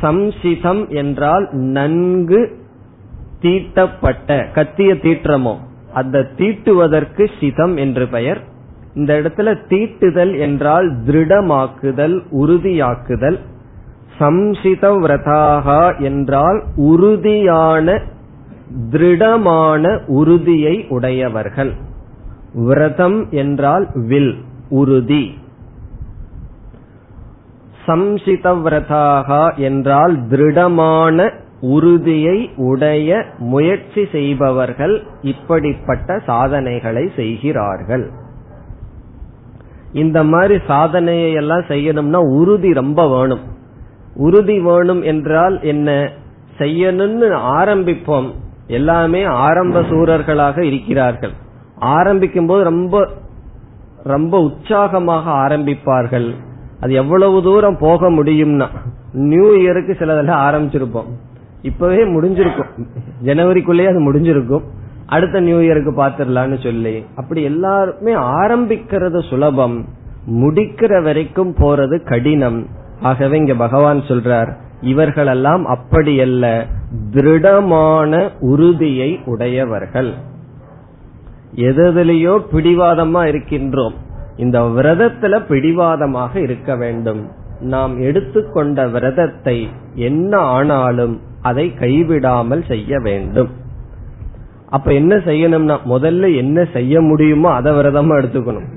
[0.01, 2.55] சம்சிதம் என்றால் நன்கு
[3.41, 5.55] தீட்டப்பட்ட கத்திய தீற்றமோ.
[5.93, 8.41] அந்த தீட்டுவதற்கு சிதம் என்று பெயர்.
[8.95, 13.39] இந்த இடத்துல தீட்டுதல் என்றால் திருடமாக்குதல் உறுதியாக்குதல்.
[14.19, 18.01] சம்சித விரதாகா என்றால் உறுதியான
[18.91, 21.73] திருடமான உறுதியை உடையவர்கள்.
[22.53, 24.35] விரதம் என்றால் வில்
[24.69, 25.37] உறுதி.
[27.87, 38.09] சம்சிதவிரதாகா என்றால் திருடமான உறுதியை உடைய முயற்சி செய்பவர்கள் இப்படிப்பட்ட சாதனைகளை செய்கிறார்கள்.
[39.93, 43.39] இந்த மாதிரி சாதனையை எல்லாம் செய்யணும்னா உறுதி ரொம்ப வேணும்.
[44.15, 46.09] உறுதி வேணும் என்றால் என்ன?
[46.57, 48.31] செய்யணும்னு ஆரம்பிப்போம்.
[48.67, 51.31] எல்லாமே ஆரம்ப சூரர்களாக இருக்கிறார்கள்.
[51.75, 53.07] ஆரம்பிக்கும் போது ரொம்ப
[54.03, 56.35] ரொம்ப உற்சாகமாக ஆரம்பிப்பார்கள்.
[56.81, 58.67] அது எவ்வளவு தூரம் போக முடியும்னா
[59.11, 61.09] நியூ இயருக்கு சிலதெல்லாம் ஆரம்பிச்சிருப்போம்.
[61.61, 62.87] இப்பவே முடிஞ்சிருக்கும்.
[63.23, 64.61] ஜனவரிக்குள்ளேயே அது முடிஞ்சிருக்கும்.
[65.05, 67.05] அடுத்த நியூ இயருக்கு பாத்துடலான்னு சொல்லி.
[67.15, 69.85] அப்படி எல்லாருமே ஆரம்பிக்கிறது சுலபம்.
[70.27, 72.67] முடிக்கிற வரைக்கும் போறது கடினம்.
[73.01, 76.65] ஆகவே இங்க பகவான் சொல்றார் இவர்களெல்லாம் அப்படியல்ல
[77.11, 80.13] திருடமான உறுதியை உடையவர்கள்.
[81.55, 83.93] எதிலேயோ பிடிவாதமா இருக்கின்றோம்.
[84.37, 87.21] இந்த விரதத்துல பிடிவாதமாக இருக்க வேண்டும்.
[87.61, 89.57] நாம் எடுத்துக்கொண்ட விரதத்தை
[89.95, 93.49] என்ன ஆனாலும் அதை கைவிடாமல் செய்ய வேண்டும்.
[94.69, 98.67] அப்ப என்ன செய்யணும்னா முதல்ல என்ன செய்ய முடியுமோ அதை விரதமா எடுத்துக்கணும்.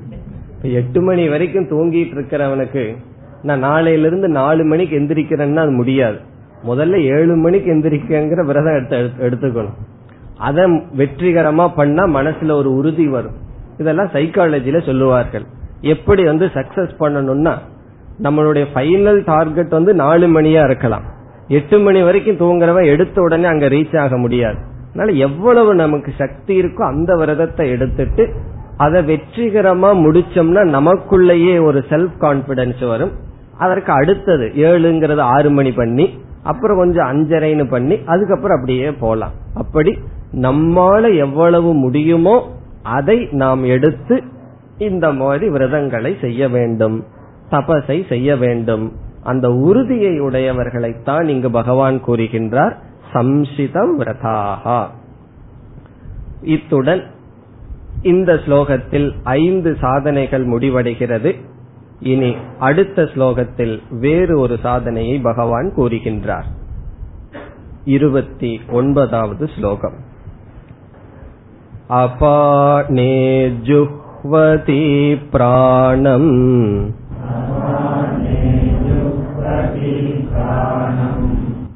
[0.55, 2.96] இப்ப எட்டு மணி வரைக்கும் தூங்கிட்டு இருக்கிறவனுக்கு
[3.42, 6.18] நான் நாளையில இருந்து நாலு மணிக்கு எந்திரிக்கிறேன்னா அது முடியாது.
[6.66, 9.79] முதல்ல ஏழு மணிக்கு எந்திரிக்கங்கிற விரதம் எடுத்து எடுத்துக்கணும்.
[10.38, 10.64] அதை
[10.96, 13.38] வெற்றிகரமா பண்ணா மனசுல ஒரு உறுதி வரும்.
[13.81, 15.45] இதெல்லாம் சைக்காலஜில சொல்லுவார்கள்.
[15.95, 17.55] எப்படி வந்து சக்சஸ் பண்ணணும்னா
[18.25, 21.05] நம்மளுடைய ஃபைனல் டார்கெட் வந்து நாலு மணியா இருக்கலாம்.
[21.49, 24.59] எட்டு மணி வரைக்கும் தூங்குறவன் எடுத்த உடனே அங்க ரீச் ஆக முடியாது.
[24.90, 28.25] அதனால எவ்வளவு நமக்கு சக்தி இருக்கோ அந்த விரதத்தை எடுத்துட்டு
[28.77, 33.12] அதை வெற்றிகரமா முடிச்சோம்னா நமக்குள்ளேயே ஒரு செல்ஃப் கான்பிடன்ஸ் வரும்.
[33.59, 36.07] அதற்கு அடுத்தது ஏழுங்கிறது ஆறு மணி பண்ணி
[36.43, 39.35] அப்புறம் கொஞ்சம் அஞ்சரைன்னு பண்ணி அதுக்கப்புறம் அப்படியே போலாம்.
[39.55, 39.93] அப்படி
[40.47, 42.37] நம்மால எவ்வளவு முடியுமோ
[42.83, 44.23] அதை நாம் எடுத்து
[44.79, 47.05] இந்த மாதிரி விரதங்களை செய்ய வேண்டும்
[47.51, 48.93] தபசை செய்ய வேண்டும்.
[49.23, 52.77] அந்த உறுதியை உடையவர்களைத்தான் இங்கு பகவான் கூறுகின்றார்
[53.12, 54.87] சம்சிதம் விரதாகா
[56.43, 57.05] இத்துடன்
[58.03, 61.37] இந்த ஸ்லோகத்தில் ஐந்து சாதனைகள் முடிவடைகிறது.
[62.01, 66.45] இனி அடுத்த ஸ்லோகத்தில் வேறு ஒரு சாதனையை பகவான் கூறுகின்றார்.
[67.85, 70.10] இருபத்தி ஒன்பதாவது ஸ்லோகம்.
[71.98, 73.62] अपानेजुह्वति
[75.33, 76.29] प्राणम्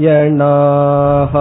[0.00, 1.34] प्राणायामपरायणाः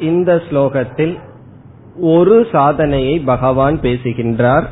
[0.00, 1.14] இந்த ஸ்லோகத்தில்
[2.10, 4.66] ஒரு சாதனையை பகவான் பேசுகின்றார்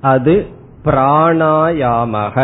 [0.00, 0.34] அது
[0.84, 2.36] பிராணாயாமக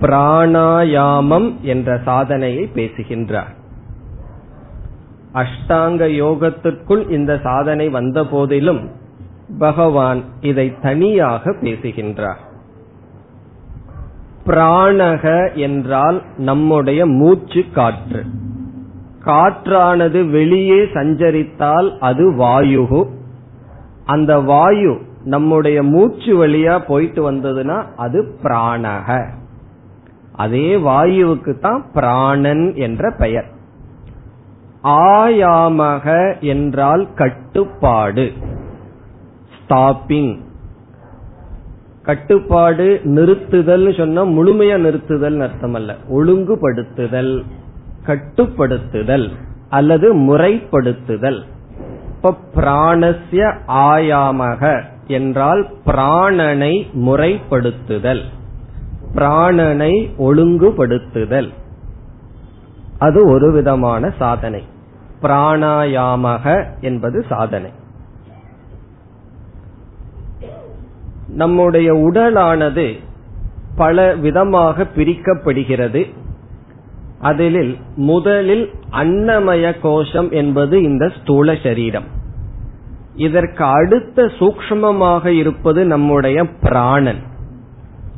[0.00, 3.52] பிராணாயாமம் என்ற சாதனையை பேசுகின்றார்
[5.35, 8.89] அஷ்டாங்க யோகத்திற்குள் இந்த சாதனை வந்த போதிலும்
[9.59, 12.37] பகவான் இதை தனியாக பேசுகின்றார்.
[14.45, 18.23] பிராணக என்றால் நம்முடைய மூச்சு காற்று.
[19.25, 23.09] காற்றானது வெளியே சஞ்சரித்தால் அது வாயுகு.
[24.05, 29.27] அந்த வாயு நம்முடைய மூச்சு வழியா போயிட்டு வந்ததுன்னா அது பிராணக.
[30.31, 33.53] அதே வாயுவுக்கு தான் பிராணன் என்ற பெயர்.
[34.85, 38.31] ஆயாமக என்றால் கட்டுப்பாடு.
[39.59, 40.39] ஸ்டாப்பிங்
[42.01, 47.43] கட்டுப்பாடு நிறுத்துதல் சொன்னா முழுமையா நிறுத்துதல் அர்த்தம் அல்ல ஒழுங்குபடுத்துதல்
[48.05, 49.29] கட்டுப்படுத்துதல்
[49.69, 51.41] அல்லது முறைப்படுத்துதல்.
[52.15, 58.21] இப்ப பிராணசிய ஆயாமக என்றால் பிராணனை முறைப்படுத்துதல்.
[59.15, 61.49] பிராணனை ஒழுங்குபடுத்துதல்.
[62.99, 64.63] அது ஒரு விதமான சாதனை.
[65.25, 67.71] பிராணாயாமக என்பது சாதனை.
[71.27, 72.99] நம்முடைய உடலானது
[73.75, 76.13] பல விதமாக பிரிக்கப்படுகிறது.
[77.19, 82.03] அதில் முதலில் அன்னமய கோஷம் என்பது இந்த ஸ்தூல சரீரம்.
[83.15, 87.19] இதற்கு அடுத்த சூக்மமாக இருப்பது நம்முடைய பிராணன்.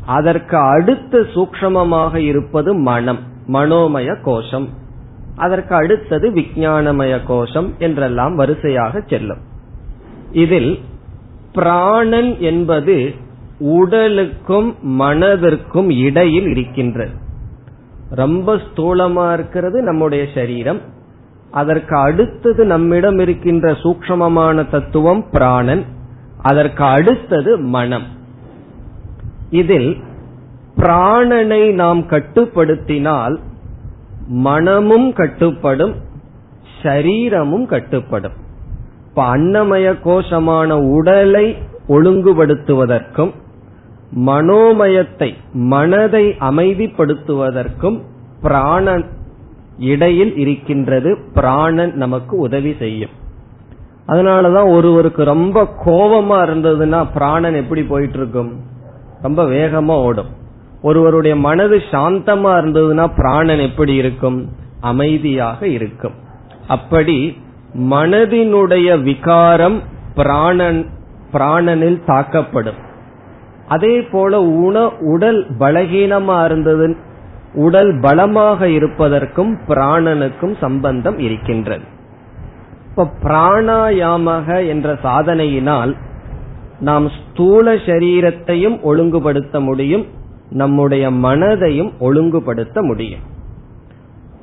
[0.06, 4.68] அதற்கு அடுத்த சூக்மமாக இருப்பது மனம் மனோமய கோஷம்.
[5.38, 9.42] அதற்கு அடுத்தது விஜயானமய கோஷம் என்றெல்லாம் வரிசையாக செல்லும்.
[10.32, 10.80] இதில்
[11.54, 13.14] பிராணன் என்பது
[13.60, 17.12] உடலுக்கும் மனதிற்கும் இடையில் இருக்கின்றது.
[18.10, 20.82] ரொம்ப ஸ்தூலமா இருக்கிறது நம்முடைய சரீரம்.
[21.52, 25.86] அதற்கு அடுத்தது நம்மிடம் இருக்கின்ற சூக்ஷமமான தத்துவம் பிராணன்.
[26.42, 28.08] அதற்கு அடுத்தது மனம்.
[29.50, 29.98] இதில்
[30.76, 33.40] பிராணனை நாம் கட்டுப்படுத்தினால்
[34.28, 35.94] மனமும் கட்டுப்படும்
[36.84, 38.36] சரீரமும் கட்டுப்படும்.
[39.08, 41.58] இப்ப அன்னமய கோஷமான உடலை
[41.90, 43.32] ஒழுங்குபடுத்துவதற்கும்
[44.16, 48.02] மனோமயத்தை மனதை அமைதிப்படுத்துவதற்கும்
[48.42, 49.06] பிராணன்
[49.78, 53.10] இடையில் இருக்கின்றது பிராணன் நமக்கு உதவி செய்யும்.
[54.08, 58.60] அதனாலதான் ஒருவருக்கு ரொம்ப கோபமா இருந்ததுன்னா பிராணன் எப்படி போயிட்டு இருக்கும்?
[59.22, 60.37] ரொம்ப வேகமா ஓடும்.
[60.82, 64.50] ஒருவருடைய மனது சாந்தமா இருந்ததுன்னா பிராணன் எப்படி இருக்கும்?
[64.82, 66.14] அமைதியாக இருக்கும்.
[66.68, 67.38] அப்படி
[67.74, 69.82] மனதினுடைய விகாரம்
[70.16, 70.90] பிராணன்
[71.34, 72.86] பிராணனில் தாக்கப்படும்.
[73.68, 76.96] அதே போல உண உடல் பலகீனமா இருந்தது
[77.54, 81.84] உடல் பலமாக இருப்பதற்கும் பிராணனுக்கும் சம்பந்தம் இருக்கின்றது.
[82.90, 85.96] இப்ப பிராணாயாமக என்ற சாதனையினால்
[86.80, 90.06] நாம் ஸ்தூல சரீரத்தையும் ஒழுங்குபடுத்த முடியும்
[90.50, 93.20] நம்முடைய மனதையும் ஒழுங்குபடுத்த முடியும்.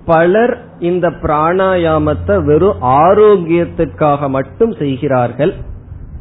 [0.04, 5.54] பலர் இந்த பிராணாயாமத்தை வெறும் ஆரோக்கியத்திற்காக மட்டும் செய்கிறார்கள்.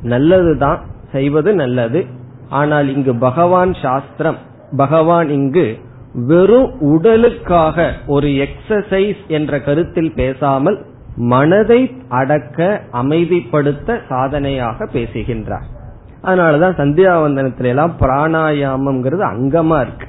[0.02, 2.06] நல்லதுதான் செய்வது நல்லது.
[2.50, 4.36] ஆனால் இங்கு பகவான் சாஸ்திரம்
[4.78, 5.78] பகவான் இங்கு
[6.14, 15.73] வெறும் உடலுக்காக ஒரு எக்ஸசைஸ் என்ற கருத்தில் பேசாமல் மனதை அடக்க அமைதிப்படுத்த சாதனையாக பேசுகின்றார்.
[16.24, 20.08] அதனாலதான் சந்தியாவந்தனத்துல எல்லாம் பிராணாயாமம்ங்கிறது அங்கமா இருக்கு.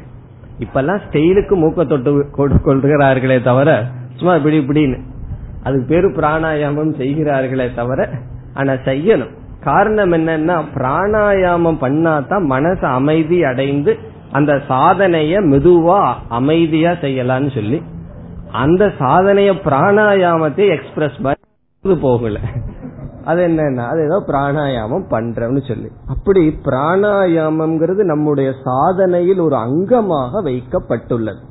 [0.65, 3.71] இப்பெல்லாம் ஸ்டெயிலுக்கு மூக்க தொட்டு கொள்கிறார்களே தவிர
[4.17, 4.99] சும்மா இப்படி இப்படின்னு.
[5.63, 8.09] அதுக்கு பேரு பிராணாயாமம் செய்கிறார்களே தவிர
[8.55, 9.33] ஆனா செய்யணும்.
[9.65, 13.99] காரணம் என்னன்னா பிராணாயாமம் பண்ணாதான் மனசு அமைதி அடைந்து
[14.33, 17.83] அந்த சாதனைய மெதுவா அமைதியா செய்யலாம்னு சொல்லி
[18.53, 21.19] அந்த சாதனைய பிராணாயாமத்தை எக்ஸ்பிரஸ்
[22.01, 22.39] போகல.
[23.25, 25.89] அது என்னன்னா அது ஏதோ பிராணாயாமம் பண்றோம்னு சொல்லி.
[26.07, 31.43] அப்படி பிராணாயாமம்ங்கிறது நம்முடைய சாதனையில் ஒரு அங்கமாக வைக்கப்பட்டுள்ளது.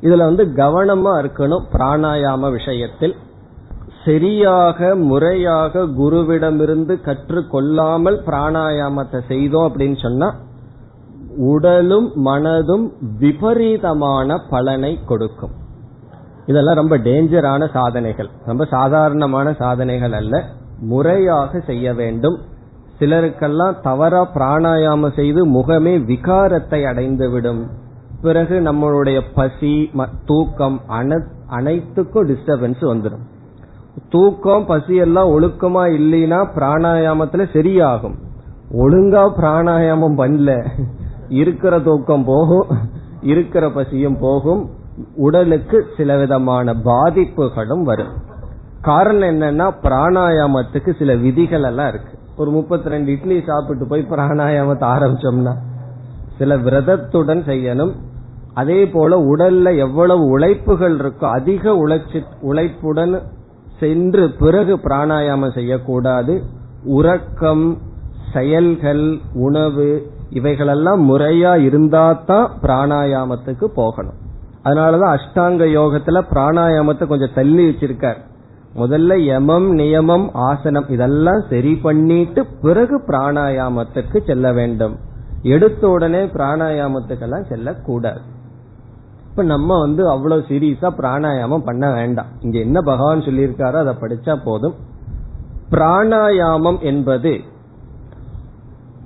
[0.00, 3.14] இதுல வந்து கவனமா இருக்கணும் பிராணாயாம விஷயத்தில்.
[4.04, 10.28] சரியாக முறையாக குருவிடமிருந்து கற்றுக்கொள்ளாமல் பிராணாயாமத்தை செய்தோம் அப்படின்னு சொன்னா
[11.52, 12.86] உடலும் மனதும்
[13.18, 15.54] விபரீதமான பலனை கொடுக்கும்.
[16.46, 18.28] இதெல்லாம் ரொம்ப டேஞ்சரான சாதனைகள்.
[18.46, 20.44] ரொம்ப சாதாரணமான சாதனைகள் அல்ல.
[20.80, 22.38] முறையாக செய்ய வேண்டும்.
[23.00, 27.62] சிலருக்கெல்லாம் தவறா பிராணாயாமம் செய்து முகமே விகாரத்தை அடைந்துவிடும்
[28.22, 29.90] பிறகு நம்மளுடைய பசி
[30.24, 30.80] தூக்கம்
[31.46, 33.24] அனைத்துக்கும் டிஸ்டர்பன்ஸ் வந்துடும்
[34.10, 38.14] தூக்கம் பசி எல்லாம் ஒழுக்கமா இல்லைன்னா பிராணாயாமத்துல சரியாகும்.
[38.72, 40.66] ஒழுங்கா பிராணாயாமம் பண்ணல.
[41.28, 42.66] இருக்கிற தூக்கம் போகும்.
[43.20, 44.70] இருக்கிற பசியும் போகும்.
[45.16, 48.12] உடலுக்கு சில விதமான பாதிப்புகளும் வரும்.
[48.80, 52.18] காரணம் என்னன்னா பிராணாயாமத்துக்கு சில விதிகள் எல்லாம் இருக்கு.
[52.36, 55.54] ஒரு முப்பத்தி ரெண்டு இட்லி சாப்பிட்டு போய் பிராணாயாமத்தை ஆரம்பிச்சோம்னா
[56.38, 57.92] சில விரதத்துடன் செய்யணும்.
[58.54, 63.22] அதே போல உடல்ல எவ்வளவு உழைப்புகள் இருக்கோ அதிக உழைச்சி உழைப்புடன்
[63.78, 66.42] சென்று பிறகு பிராணாயாமம் செய்யக்கூடாது.
[66.84, 67.78] உறக்கம்
[68.32, 69.88] செயல்கள் உணவு
[70.30, 74.18] இவைகளெல்லாம் முறையா இருந்தா தான் பிராணாயாமத்துக்கு போகணும்.
[74.64, 78.20] அதனாலதான் அஷ்டாங்க யோகத்துல பிராணாயாமத்தை கொஞ்சம் தள்ளி வச்சிருக்கார்.
[78.74, 84.98] முதல்ல யமம் நியமம் ஆசனம் இதெல்லாம் சரி பண்ணிட்டு பிறகு பிராணாயாமத்துக்கு செல்ல வேண்டும்.
[85.42, 88.20] எடுத்த உடனே பிராணாயாமத்துக்கெல்லாம் செல்லக்கூடாது.
[89.30, 92.26] இப்ப நம்ம வந்து அவ்வளவு சீரியஸா பிராணாயாமம் பண்ண வேண்டாம்.
[92.40, 94.74] இங்க என்ன பகவான் சொல்லியிருக்காரோ அதை படிச்சா போதும்.
[95.70, 97.40] பிராணாயாமம் என்பது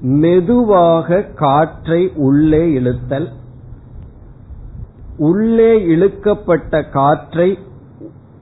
[0.00, 3.28] மெதுவாக காற்றை உள்ளே இழுத்தல்
[5.18, 7.58] உள்ளே இழுக்கப்பட்ட காற்றை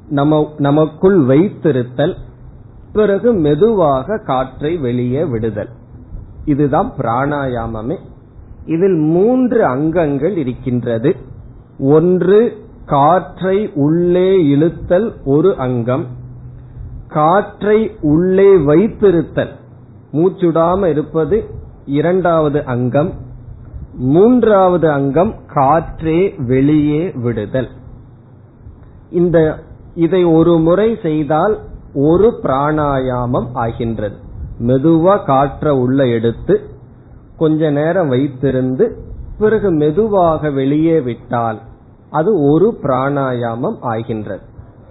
[0.08, 2.14] நம்ம நமக்குள் வைத்திருத்தல்
[2.92, 5.68] பிறகு மெதுவாக காற்றை வெளியே விடுதல்.
[6.44, 7.96] இதுதான் பிராணாயாமமே.
[8.66, 11.16] இதில் மூன்று அங்கங்கள் இருக்கின்றது.
[11.78, 16.06] ஒன்று காற்றை உள்ளே இழுத்தல் ஒரு அங்கம்.
[17.08, 19.52] காற்றை உள்ளே வைத்திருத்தல்
[20.12, 21.44] மூச்சுடாம இருப்பது
[21.86, 23.12] இரண்டாவது அங்கம்.
[23.98, 27.68] மூன்றாவது அங்கம் காற்றே வெளியே விடுதல்.
[29.10, 29.58] இந்த
[29.94, 31.58] இதை ஒரு முறை செய்தால்
[31.94, 34.16] ஒரு பிராணாயாமம் ஆகின்றது.
[34.60, 36.60] மெதுவா காற்ற உள்ள எடுத்து
[37.36, 38.90] கொஞ்ச நேரம் வைத்திருந்து
[39.38, 41.60] பிறகு மெதுவாக வெளியே விட்டால்
[42.10, 44.40] அது ஒரு பிராணாயாமம் ஆகின்றது.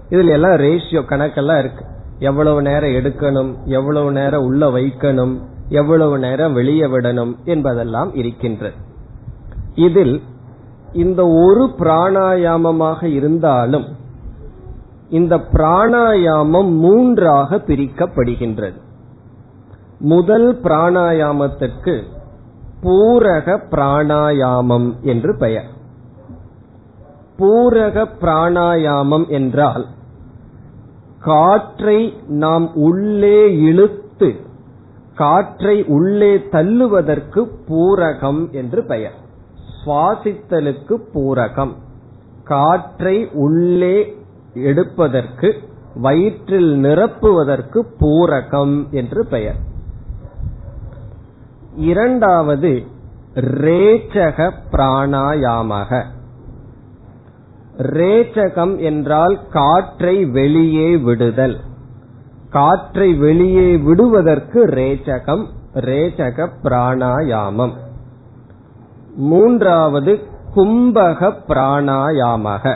[0.09, 1.85] இதுல எல்லாம் ரேஷியோ கணக்கெல்லாம் இருக்கு.
[2.19, 5.39] எவ்வளவு நேரம் எடுக்கணும் எவ்வளவு நேரம் உள்ள வைக்கணும்
[5.69, 8.84] எவ்வளவு நேரம் வெளியே விடணும் என்பதெல்லாம் இருக்கின்றது.
[9.75, 10.21] இதில்
[10.93, 13.85] இந்த ஒரு பிராணாயாமமாக இருந்தாலும்
[15.09, 18.77] இந்த பிராணாயாமம் மூன்றாக பிரிக்கப்படுகின்றது.
[19.99, 22.03] முதல் பிராணாயாமத்திற்கு
[22.81, 25.69] பூரக பிராணாயாமம் என்று பெயர்.
[27.37, 29.85] பூரக பிராணாயாமம் என்றால்
[31.19, 34.35] காற்றை நாம் உள்ளே இழுத்து
[35.15, 39.23] காற்றை உள்ளே தள்ளுவதற்கு பூரகம் என்று பெயர்.
[39.85, 41.73] சுவாசித்தலுக்கு பூரகம்.
[42.43, 44.17] காற்றை உள்ளே
[44.53, 45.55] எடுப்பதற்கு
[45.95, 49.55] வயிற்றில் நிரப்புவதற்கு பூரகம் என்று பெயர்.
[51.75, 52.83] இரண்டாவது
[53.35, 56.03] ரேச்சக பிராணாயாமக.
[57.77, 61.59] ரேச்சகம் என்றால் காற்றை வெளியே விடுதல்.
[62.49, 67.83] காற்றை வெளியே விடுவதற்கு ரேச்சகம் ரேச்சக பிராணாயாமம்.
[69.15, 70.19] மூன்றாவது
[70.55, 72.75] கும்பக பிராணாயாமக.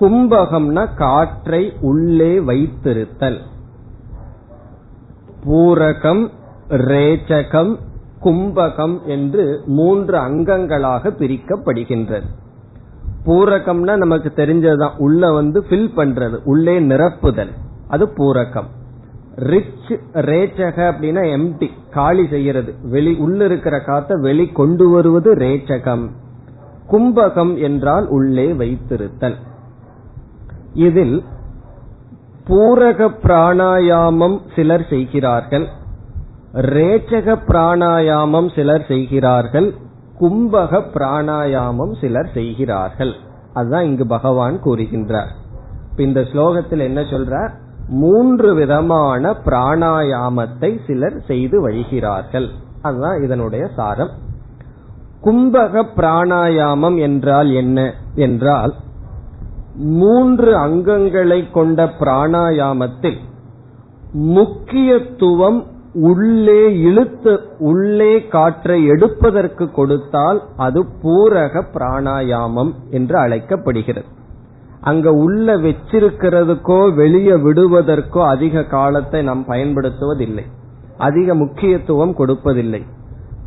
[0.00, 3.40] கும்பகம்னா காற்றை உள்ளே வைத்திருத்தல்.
[5.44, 6.30] பூரகம்
[6.68, 7.76] ரேச்சகம்
[8.24, 12.26] கும்பகம் என்று மூன்று அங்கங்களாக பிரிக்கப்படுகின்றது.
[13.26, 14.96] பூரகம்னா நமக்கு தெரிஞ்சதுதான்.
[14.96, 16.36] உள்ள வந்து ஃபில் பண்றது.
[16.44, 17.52] உள்ளே நிரப்புதல்.
[17.88, 18.66] அது பூரகம்.
[19.40, 22.74] ரிச் ரேச்சக அப்படின்னா எம்டி காலி செய்யறது.
[22.82, 26.08] வெளி உள்ள இருக்கிற காத்த வெளி கொண்டு வருவது ரேச்சகம்.
[26.90, 29.34] கும்பகம் என்றால் உள்ளே வைத்திருத்தல்.
[30.74, 31.24] இதில்
[32.46, 35.66] பூரக பிராணாயாமம் சிலர் செய்கிறார்கள்.
[36.54, 39.74] ரேச்சக பிராணாயாமம் சிலர் செய்கிறார்கள்.
[40.20, 43.12] கும்பக பிராணாயாமம் சிலர் செய்கிறார்கள்.
[43.52, 45.30] அதுதான் இங்கு பகவான் கூறுகின்றார்.
[45.96, 47.50] இந்த ஸ்லோகத்தில் என்ன சொல்றார்?
[47.90, 52.48] மூன்று விதமான பிராணாயாமத்தை சிலர் செய்து வருகிறார்கள்
[52.82, 54.10] அதுதான் இதனுடைய சாரம்.
[55.24, 57.94] கும்பக பிராணாயாமம் என்றால் என்ன?
[58.14, 58.74] என்றால்
[59.74, 63.16] மூன்று அங்கங்களை கொண்ட பிராணாயாமத்தில்
[64.12, 74.06] முக்கியத்துவம் உள்ளே இழுத்து உள்ளே காற்றை எடுப்பதற்கு கொடுத்தால் அது பூரக பிராணாயாமம் என்று அழைக்கப்படுகிறது.
[74.80, 80.44] அங்க உள்ள வச்சிருக்கிறதுக்கோ வெளியே விடுவதற்கோ அதிக காலத்தை நாம் பயன்படுத்துவதில்லை.
[80.98, 82.82] அதிக முக்கியத்துவம் கொடுப்பதில்லை.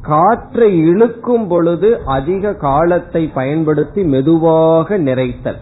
[0.02, 5.58] காற்றை இழுக்கும் பொழுது அதிக காலத்தை பயன்படுத்தி மெதுவாக நிறைத்தல்.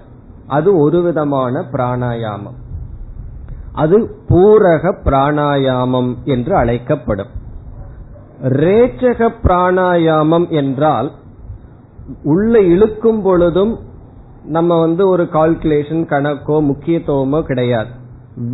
[0.47, 2.57] அது ஒரு விதமான பிராணாயாமம்.
[3.73, 3.97] அது
[4.29, 7.31] பூரக பிராணாயாமம் என்று அழைக்கப்படும்.
[8.43, 11.11] ரேச்சக பிராணாயாமம் என்றால்
[12.23, 13.79] உள்ள இழுக்கும் பொழுதும்
[14.43, 17.89] நம்ம வந்து ஒரு கால்குலேஷன் கணக்கோ முக்கியத்துவமோ கிடையாது.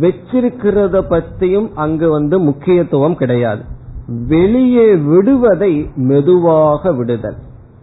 [0.00, 3.62] வச்சிருக்கிறத பத்தியும் அங்கு வந்து முக்கியத்துவம் கிடையாது.
[4.06, 7.36] வெளியே விடுவதை மெதுவாக விடுதல்.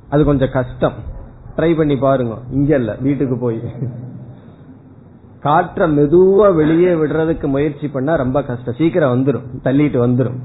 [0.10, 0.94] அது கொஞ்சம் கஷ்டம்.
[1.56, 2.36] ட்ரை பண்ணி பாருங்க.
[2.52, 3.62] இங்க இல்ல வீட்டுக்கு போய்.
[5.44, 8.74] காற்ற மெதுவா வெளியே விடுறதுக்கு முயற்சி பண்ணா ரொம்ப கஷ்டம்.
[8.78, 10.40] சீக்கிரம் வந்துடும் தள்ளிட்டு வந்துடும்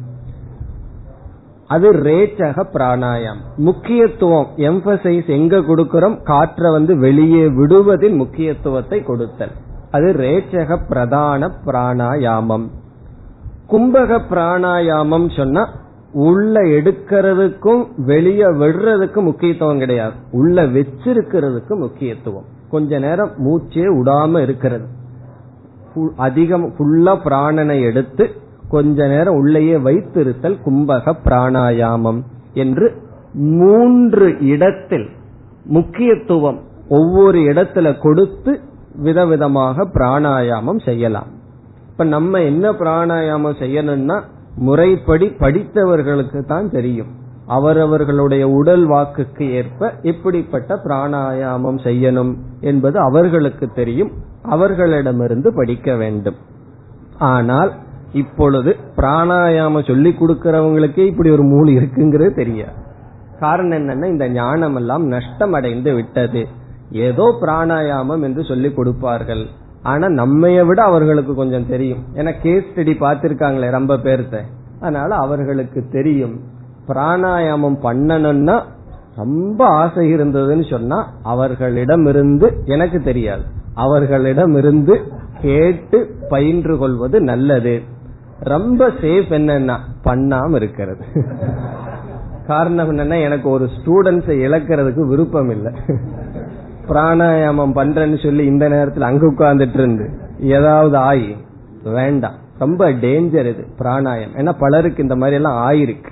[1.71, 3.41] அது ரேச்சக பிராணாயம்.
[3.57, 6.23] முக்கியத்துவம் எம்பசைஸ் எங்க கொடுக்கிறோம்?
[6.23, 9.51] காற்றை வந்து வெளியே விடுவதில் முக்கியத்துவத்தை கொடுத்தல்.
[9.91, 12.67] அது ரேச்சக பிரதான பிராணாயாமம்.
[13.69, 15.69] கும்பக பிராணாயாமம் சொன்னா
[16.13, 20.15] உள்ள எடுக்கிறதுக்கும் வெளியே விடுறதுக்கும் முக்கியத்துவம் கிடையாது.
[20.33, 22.45] உள்ள வச்சிருக்கிறதுக்கு முக்கியத்துவம்.
[22.71, 24.87] கொஞ்ச நேரம் மூச்சே விடாம இருக்கிறது.
[26.17, 28.40] அதிகம் ஃபுல்லா பிராணனை எடுத்து
[28.71, 32.21] கொஞ்ச நேரம் உள்ளேயே வைத்திருத்தல் கும்பக பிராணாயாமம்
[32.55, 32.87] என்று
[33.59, 35.09] மூன்று இடத்தில்
[35.77, 36.59] முக்கியத்துவம்
[36.89, 38.53] ஒவ்வொரு இடத்துல கொடுத்து
[39.05, 41.31] விதவிதமாக பிராணாயாமம் செய்யலாம்.
[41.91, 44.17] இப்ப நம்ம என்ன பிராணாயாமம் செய்யணும்னா
[44.57, 47.11] முறைப்படி படித்தவர்களுக்கு தான் தெரியும்.
[47.47, 54.11] அவரவர்களுடைய உடல் வாக்குக்கு ஏற்ப எப்படிப்பட்ட பிராணாயாமம் செய்யணும் என்பது அவர்களுக்கு தெரியும்.
[54.43, 56.39] அவர்களிடமிருந்து படிக்க வேண்டும்.
[57.33, 57.71] ஆனால்
[58.13, 62.89] இப்பொழுது பிராணாயாமம் சொல்லி கொடுக்கறவங்களுக்கே இப்படி ஒரு மூணு இருக்குங்கிறது தெரியாது
[63.41, 66.47] காரணம் என்னன்னா இந்த ஞானம் எல்லாம் நஷ்டம் அடைந்து விட்டது.
[66.91, 69.47] ஏதோ பிராணாயாமம் என்று சொல்லி கொடுப்பார்கள்.
[69.83, 71.99] ஆனா நம்மைய விட அவர்களுக்கு கொஞ்சம் தெரியும்.
[72.15, 74.41] ஏன்னா கேஸ் ஸ்டடி பார்த்திருக்காங்களே ரொம்ப பேர்த்த.
[74.81, 76.41] அதனால அவர்களுக்கு தெரியும்.
[76.89, 78.63] பிராணாயாமம் பண்ணணும்னா
[79.17, 83.43] ரொம்ப ஆசை இருந்ததுன்னு சொன்னா அவர்களிடமிருந்து எனக்கு தெரியாது.
[83.75, 87.83] அவர்களிடம் இருந்து கேட்டு பயின்று கொள்வது நல்லது.
[88.41, 91.05] ரொம்ப சேஃப் என்னன்னா பண்ணாம இருக்கிறது.
[92.47, 95.73] காரணம் என்னன்னா எனக்கு ஒரு ஸ்டூடெண்ட்ஸை இழக்கிறதுக்கு விருப்பம் இல்லை
[96.89, 100.07] பிராணாயாமம் பண்றேன்னு சொல்லி இந்த நேரத்தில் அங்க உட்கார்ந்துட்டு இருந்து
[100.39, 101.37] ஏதாவது ஆயி
[101.83, 102.39] வேண்டாம்.
[102.59, 106.11] ரொம்ப டேஞ்சர் இது பிராணாயம் ஏன்னா பலருக்கு இந்த மாதிரி எல்லாம் ஆயிருக்கு.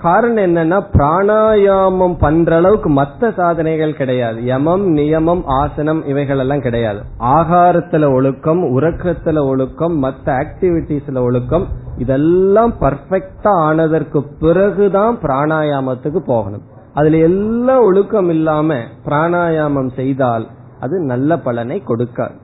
[0.00, 4.40] காரணம் என்னன்னா பிராணாயாமம் பண்ற அளவுக்கு மத்த சாதனைகள் கிடையாது.
[4.40, 7.02] யமம் நியமம் ஆசனம் இவைகள் எல்லாம் கிடையாது.
[7.20, 11.66] ஆகாரத்துல ஒழுக்கம் உறக்கத்துல ஒழுக்கம் மத்த ஆக்டிவிட்டிஸ்ல ஒழுக்கம்
[11.98, 16.62] இதெல்லாம் பர்ஃபெக்டா ஆனதற்கு பிறகுதான் பிராணாயாமத்துக்கு போகணும்.
[16.94, 18.74] அதுல எல்லாம் ஒழுக்கம் இல்லாம
[19.04, 20.46] பிராணாயாமம் செய்தால்
[20.80, 22.36] அது நல்ல பலனை கொடுக்காது.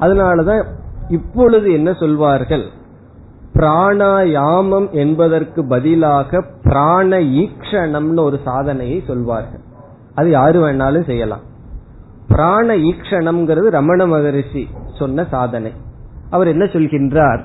[0.00, 0.64] அதனாலதான்
[1.08, 2.64] இப்பொழுது என்ன சொல்வார்கள்?
[3.54, 9.60] பிராணாயாமம் என்பதற்கு பதிலாக பிராண ஈக்ஷணம்னு ஒரு சாதனையை சொல்வார்கள்.
[10.14, 11.40] அது யாரு வேணாலும் செய்யலாம்.
[12.28, 15.72] பிராண ஈக்ஷணம்ங்கிறது ரமண மகரிஷி சொன்ன சாதனை.
[16.30, 17.40] அவர் என்ன சொல்கின்றார்?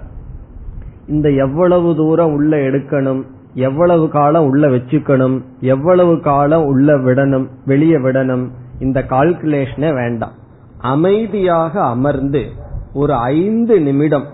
[1.07, 8.49] இந்த எவ்வளவு தூரம் உள்ள எடுக்கணும் எவ்வளவு காலம் உள்ள வச்சுக்கணும் எவ்வளவு காலம் உள்ள விடணும் வெளியே விடணும்
[8.79, 10.31] இந்த கால்குலேஷனே வேண்டாம்.
[10.77, 12.45] அமைதியாக அமர்ந்து
[12.93, 14.25] ஒரு ஐந்து நிமிடம்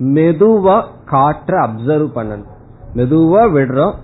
[0.00, 2.54] மெதுவா காற்ற அப்சர்வ் பண்ணணும்.
[2.94, 3.94] மெதுவா விடுறோம்.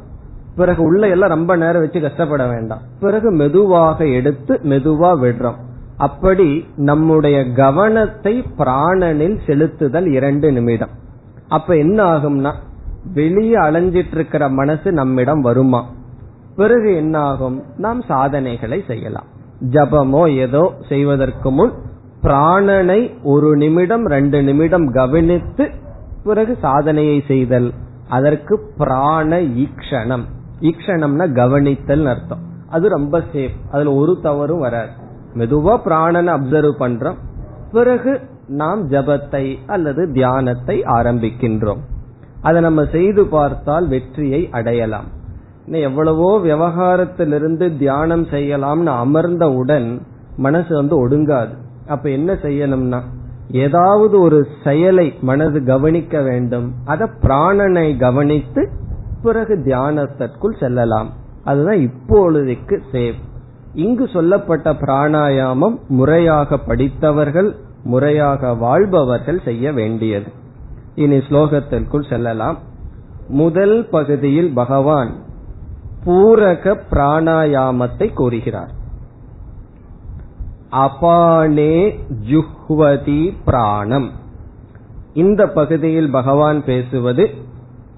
[0.57, 2.81] பிறகு உள்ள எல்லாம் ரொம்ப நேரம் வச்சு கஷ்டப்பட வேண்டாம்.
[3.01, 5.55] பிறகு மெதுவாக எடுத்து மெதுவா விடுறோம்.
[5.97, 10.89] அப்படி நம்முடைய கவனத்தை பிராணனில் செலுத்துதல் இரண்டு நிமிடம்.
[11.49, 12.53] அப்ப என்ன ஆகும்னா
[13.15, 15.85] வெளியே அலைஞ்சிட்டு இருக்கிற மனசு நம்மிடம் வருமா?
[16.57, 17.63] பிறகு என்ன ஆகும்?
[17.77, 19.25] நாம் சாதனைகளை செய்யலாம்.
[19.71, 21.73] ஜபமோ ஏதோ செய்வதற்கு முன்
[22.23, 25.71] பிராணனை ஒரு நிமிடம் ரெண்டு நிமிடம் கவனித்து
[26.25, 27.73] பிறகு சாதனையை செய்தல்.
[28.09, 30.25] அதற்கு பிராண ஈக்ஷணம்.
[30.61, 32.39] ஈக்ஷணம்னா கவனித்தல் அர்த்தம்.
[32.69, 34.91] அது ரொம்ப சேஃப் அதுல ஒரு தவறும் வராது.
[35.35, 37.17] மெதுவா பிராணனை அப்சர்வ் பண்றோம்.
[37.73, 41.83] பிறகு நாம் ஜபத்தை அல்லது தியானத்தை ஆரம்பிக்கின்றோம்.
[42.43, 45.09] அதை நம்ம செய்து பார்த்தால் வெற்றியை அடையலாம்.
[45.67, 50.01] எவ்வளவோ விவகாரத்திலிருந்து தியானம் செய்யலாம்னு அமர்ந்தவுடன்
[50.37, 51.55] மனசு வந்து ஒடுங்காது.
[51.89, 53.01] அப்ப என்ன செய்யணும்னா
[53.53, 56.73] ஏதாவது ஒரு செயலை மனது கவனிக்க வேண்டும்.
[56.85, 58.71] அத பிராணனை கவனித்து
[59.23, 61.11] பிறகு தியானத்திற்குள் செல்லலாம்.
[61.45, 63.15] அதுதான் இப்பொழுதைக்கு சேவ்.
[63.75, 70.33] இங்கு சொல்லப்பட்ட பிராணாயாமம் முறையாக படித்தவர்கள் முறையாக வாழ்பவர்கள் செய்ய வேண்டியது.
[70.95, 72.59] இனி ஸ்லோகத்திற்குள் செல்லலாம்.
[73.29, 75.11] முதல் பகுதியில் பகவான்
[76.07, 78.81] பூரக பிராணாயாமத்தை கூறுகிறார்.
[80.73, 81.99] அபானே
[82.29, 84.11] ஜுஹ்வதி பிராணம்.
[85.15, 87.31] இந்த பகுதியில் பகவான் பேசுவது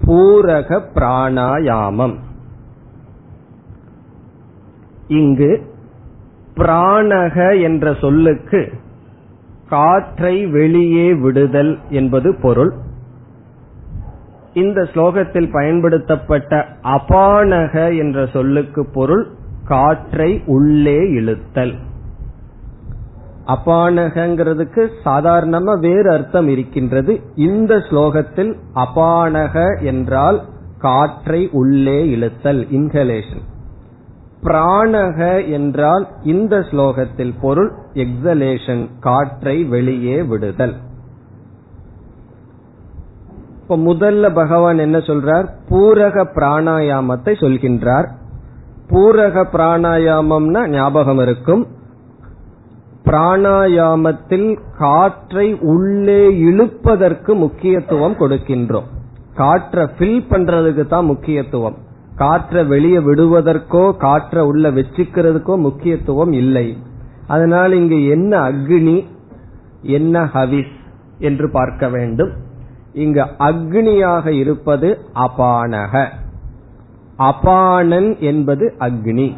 [0.07, 2.15] பூரக பிராணாயாமம்.
[5.09, 5.73] இங்கு
[6.57, 8.73] பிராணக என்ற சொல்லுக்கு
[9.69, 12.73] காற்றை வெளியே விடுதல் என்பது பொருள்.
[14.55, 19.29] இந்த ஸ்லோகத்தில் பயன்படுத்தப்பட்ட அபானக என்ற சொல்லுக்கு பொருள்
[19.65, 21.75] காற்றை உள்ளே இழுத்தல்.
[23.47, 27.21] அபானகங்கிறதுக்கு சாதாரணமா வேறு அர்த்தம் இருக்கின்றது.
[27.35, 30.43] இந்த ஸ்லோகத்தில் அபானக என்றால்
[30.79, 33.45] காற்றை உள்ளே இழுத்தல் இன்ஹலேஷன்
[34.43, 40.75] பிராணக என்றால் இந்த ஸ்லோகத்தில் பொருள் எக்ஸலேஷன் காற்றை வெளியே விடுதல்.
[43.61, 45.47] இப்ப முதல்ல பகவான் என்ன சொல்றார்?
[45.69, 48.09] பூரக பிராணாயாமத்தை சொல்கின்றார்.
[48.89, 51.67] பூரக பிராணாயாமம்னா ஞாபகம் இருக்கும்.
[53.07, 58.89] பிராணாயாமத்தில் காற்றை உள்ளே இழுப்பதற்கு முக்கியத்துவம் கொடுக்கின்றோம்.
[59.35, 61.77] காற்றை ஃபில் பண்றதுக்கு தான் முக்கியத்துவம்.
[62.17, 66.77] காற்றை வெளியே விடுவதற்கோ காற்றை உள்ள வச்சுக்கிறதுக்கோ முக்கியத்துவம் இல்லை.
[67.27, 69.05] அதனால் இங்கு என்ன அக்னி
[69.83, 70.75] என்ன ஹவிஸ்
[71.19, 72.33] என்று பார்க்க வேண்டும்.
[72.93, 76.09] இங்கு அக்னியாக இருப்பது அபானக.
[77.19, 79.35] அபானன் என்பது அக்னி.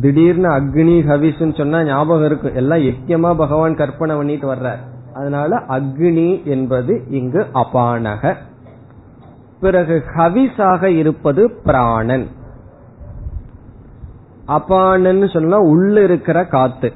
[0.00, 4.78] திடீர்னு அக்னி ஹவிஸ்ன்னு சொன்னா ஞாபகம் இருக்கும் எல்லாம் யக்கியமா பகவான் கற்பனை பண்ணிட்டு வர்றார்.
[5.14, 8.36] அதனால அக்னி என்பது இங்கு அபானக.
[9.60, 12.28] பிறகு ஹவிஸாக இருப்பது பிராணன்.
[14.48, 16.92] அபானன்னு சொன்னா உள்ள இருக்கிற காத்து.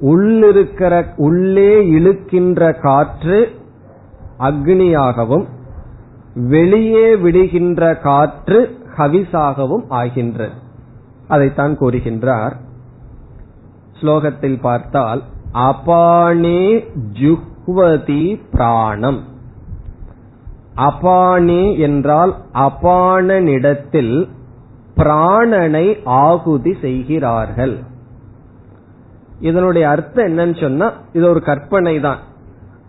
[0.00, 3.50] உள்ளிருக்கிற உள்ளே இழுக்கின்ற காற்று
[4.38, 5.44] அக்னியாகவும்
[6.34, 10.62] வெளியே விடுகின்ற காற்று ஹவிஸாகவும் ஆகின்றது.
[11.28, 12.56] அதைத்தான் கூறுகின்றார்.
[14.00, 15.22] ஸ்லோகத்தில் பார்த்தால்
[15.52, 19.22] அபானே ஜுஹ்வதி பிராணம்.
[20.76, 24.28] அபானே என்றால் அபானனிடத்தில்
[24.96, 27.78] பிராணனை ஆகுதி செய்கிறார்கள்.
[29.40, 32.18] இதனுடைய அர்த்தம் என்னன்னு சொன்னா இது ஒரு கற்பனை தான்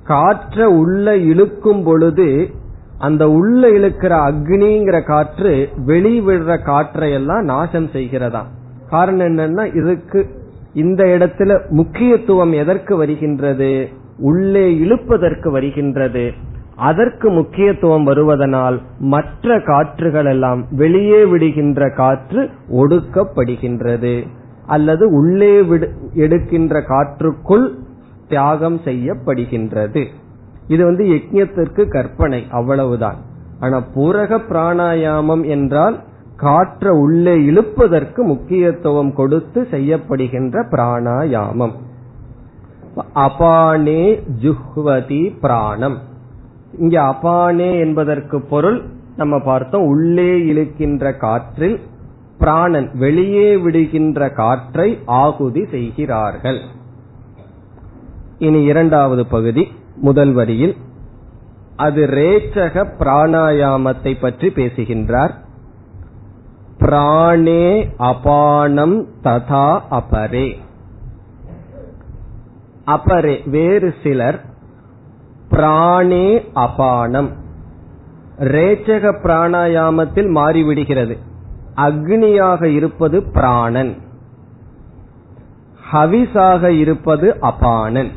[0.04, 2.54] காற்ற உள்ள இழுக்கும் பொழுது
[2.98, 8.42] அந்த உள்ள இழுக்கிற அக்னிங்கிற காற்று வெளிவிடுற காற்றையெல்லாம் நாசம் செய்கிறதா?
[8.90, 10.28] காரணம் என்னன்னா இதுக்கு
[10.74, 13.90] இந்த இடத்துல முக்கியத்துவம் எதற்கு வருகின்றது?
[14.20, 16.32] உள்ளே இழுப்பதற்கு வருகின்றது.
[16.76, 24.28] அதற்கு முக்கியத்துவம் வருவதனால் மற்ற காற்றுகள் எல்லாம் வெளியே விடுகின்ற காற்று ஒடுக்கப்படுகின்றது.
[24.66, 25.64] அல்லது உள்ளே
[26.14, 27.76] எடுக்கின்ற காற்றுக்குள்
[28.28, 30.06] தியாகம் செய்யப்படுகின்றது.
[30.68, 33.16] இது வந்து யஜ்யத்திற்கு கற்பனை அவ்வளவுதான்.
[33.60, 36.04] ஆனா பூரக பிராணாயாமம் என்றால்
[36.36, 41.72] காற்ற உள்ளே இழுப்பதற்கு முக்கியத்துவம் கொடுத்து செய்யப்படுகின்ற பிராணாயாமம்.
[43.16, 45.98] அபானே ஜுஹ்வதி பிராணம்.
[46.80, 48.82] இங்க அபானே என்பதற்கு பொருள்
[49.18, 51.80] நம்ம பார்த்தோம் உள்ளே இழுக்கின்ற காற்றில்
[52.38, 56.60] பிராணன் வெளியே விடுகின்ற காற்றை ஆகுதி செய்கிறார்கள்.
[58.38, 59.72] இனி இரண்டாவது பகுதி.
[59.96, 60.76] முதல் வரியில்
[61.76, 65.44] அது ரேச்சக பிராணாயாமத்தை பற்றி பேசுகின்றார்.
[66.80, 70.58] பிராணே அபானம் ததா அபரே.
[72.88, 74.46] அபரே வேறு சிலர்
[75.50, 77.30] பிராணே அபானம்.
[78.40, 81.18] ரேச்சக பிராணாயாமத்தில் மாறிவிடுகிறது.
[81.76, 83.98] அக்னியாக இருப்பது பிராணன்.
[85.94, 88.12] ஹவிஸாக இருப்பது அபானன்.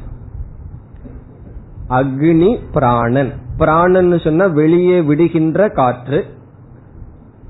[1.91, 3.33] அக்னி பிராணன்.
[3.57, 6.25] பிராணன் சொன்னா வெளியே விடுகின்ற காற்று.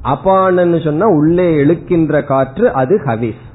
[0.04, 3.46] அபானன் சொன்னா உள்ளே எழுக்கின்ற காற்று அது ஹவிஸ்.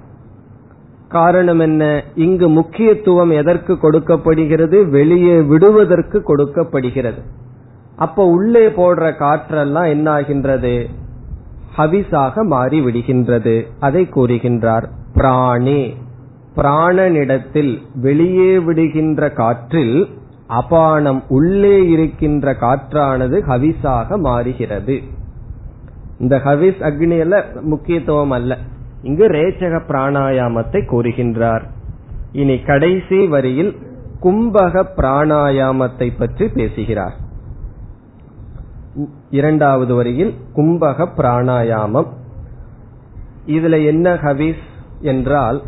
[1.08, 2.04] காரணம் என்ன?
[2.16, 4.90] இங்கு முக்கியத்துவம் எதற்கு கொடுக்கப்படுகிறது?
[4.90, 7.22] வெளியே விடுவதற்கு கொடுக்கப்படுகிறது.
[7.96, 10.88] அப்ப உள்ளே போடுற காற்றெல்லாம் என்ன ஆகின்றது
[11.78, 15.96] ஹவிஸாக மாறி விடுகின்றது அதை கூறுகின்றார் பிராணி.
[16.56, 20.08] பிராணனிடத்தில் வெளியே விடுகின்ற காற்றில்
[20.60, 25.02] அபானம் உள்ளே இருக்கின்ற காற்றானது ஹவிஸாக மாறுகிறது.
[26.20, 27.18] இந்த ஹவிஸ் அக்னி
[27.62, 28.58] முக்கியத்துவம் அல்ல.
[29.02, 31.64] இங்கு ரேச்சக பிராணாயாமத்தை கூறுகின்றார்.
[32.32, 33.74] இனி கடைசி வரியில்
[34.22, 37.16] கும்பக பிராணாயாமத்தை பற்றி பேசுகிறார்.
[39.30, 42.10] இரண்டாவது வரியில் கும்பக பிராணாயாமம்.
[43.48, 44.64] இதுல என்ன ஹவிஸ்
[45.02, 45.60] என்றால்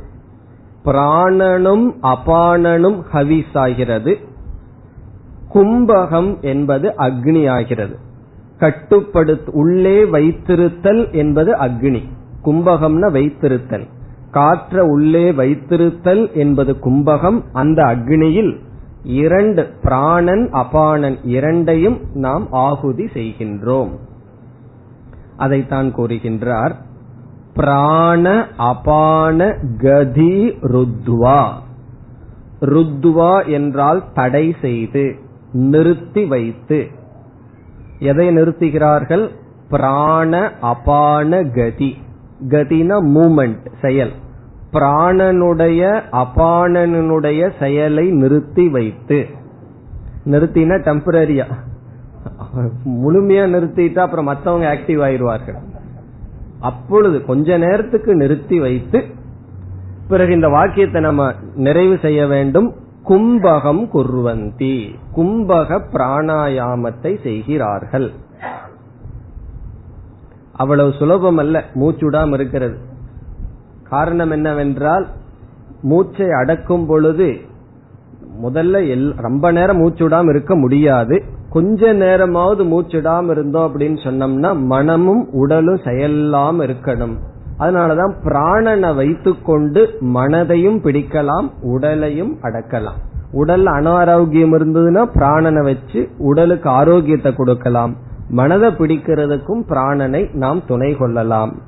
[0.85, 4.13] பிராணனும் அபானனும் ஹவிஸ் ஆகிறது.
[5.55, 8.03] கும்பகம் என்பது அக்னி ஆகிறது
[8.57, 12.03] கட்டுப்படுத்த உள்ளே வைத்திருத்தல் என்பது அக்னி.
[12.45, 13.87] கும்பகம்னா வைத்திருத்தல்.
[14.31, 17.43] காற்ற உள்ளே வைத்திருத்தல் என்பது கும்பகம்.
[17.53, 18.57] அந்த அக்னியில்
[19.03, 23.89] இரண்டு பிராணன் அபானன் இரண்டையும் நாம் ஆகுதி செய்கின்றோம்.
[25.37, 26.71] அதைத்தான் கூறுகின்றார்.
[27.53, 31.47] பிராண அபான கதி ருத்வா.
[32.61, 35.23] ருத்வா என்றால் தடை செய்து.
[35.55, 36.87] நிறுத்தி வைத்து.
[37.99, 39.29] எதை நிறுத்துகிறார்கள்?
[39.69, 41.97] பிராண அபான கதி.
[42.47, 44.11] கதினா மூமெண்ட் செயல்.
[44.73, 49.25] பிராணனுடைய அபானனுடைய செயலை நிறுத்தி வைத்து.
[50.25, 51.45] நிறுத்தினா டெம்பரரியா
[52.85, 55.59] முழுமையா நிறுத்திட்டா அப்புறம் மற்றவங்க ஆக்டிவ் ஆயிடுவார்கள்.
[56.59, 59.03] அப்பொழுது கொஞ்ச நேரத்துக்கு நிறுத்தி வைத்து
[60.07, 62.75] பிறகு இந்த வாக்கியத்தை நம்ம நிறைவு செய்ய வேண்டும்.
[63.07, 64.95] கும்பகம் குர்வந்தி.
[65.15, 68.11] கும்பக பிராணாயாமத்தை செய்கிறார்கள்.
[70.53, 72.77] அவ்வளவு சுலபம் அல்ல மூச்சுடாம இருக்கிறது.
[73.89, 75.07] காரணம் என்னவென்றால்
[75.81, 77.39] மூச்சை அடக்கும் பொழுது
[78.43, 81.23] முதல்ல ரொம்ப நேரம் மூச்சுடாம இருக்க முடியாது.
[81.49, 87.15] கொஞ்ச நேரமாவது மூச்சுடாம இருந்தோம் அப்படின்னு சொன்னோம்னா மனமும் உடலும் செயலாம் இருக்கணும்.
[87.59, 92.99] அதனாலதான் பிராணனை வைத்துக்கொண்டு மனதையும் பிடிக்கலாம் உடலையும் அடக்கலாம்.
[93.31, 97.95] உடல் அனாரோக்கியம் இருந்ததுன்னா பிராணனை வச்சு உடலுக்கு ஆரோக்கியத்தை கொடுக்கலாம்.
[98.29, 101.61] மனதை பிடிக்கிறதுக்கும் பிராணனை நாம் துணை கொள்ளலாம்.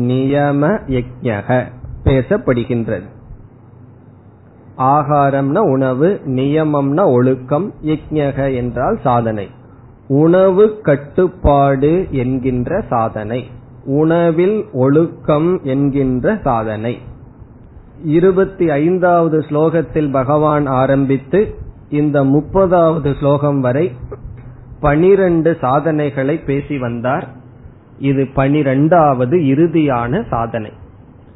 [0.07, 1.49] நியம யஜ்ஞக
[2.05, 3.07] பேசப்படுகின்றது
[4.82, 9.48] ஆகாரம்னா உணவு நியமம்னா ஒழுக்கம் யஜ்ஞக என்றால் சாதனை.
[10.08, 13.40] உணவு கட்டுப்பாடு என்கின்ற சாதனை.
[13.84, 16.98] உணவில் ஒழுக்கம் என்கின்ற சாதனை.
[18.04, 21.54] இருபத்தி ஐந்தாவது ஸ்லோகத்தில் பகவான் ஆரம்பித்து
[21.88, 23.92] இந்த முப்பதாவது ஸ்லோகம் வரை
[24.80, 27.28] பனிரெண்டு சாதனைகளை பேசி வந்தார்.
[27.98, 30.70] இது பனிரெண்டாவது இறுதியான சாதனை.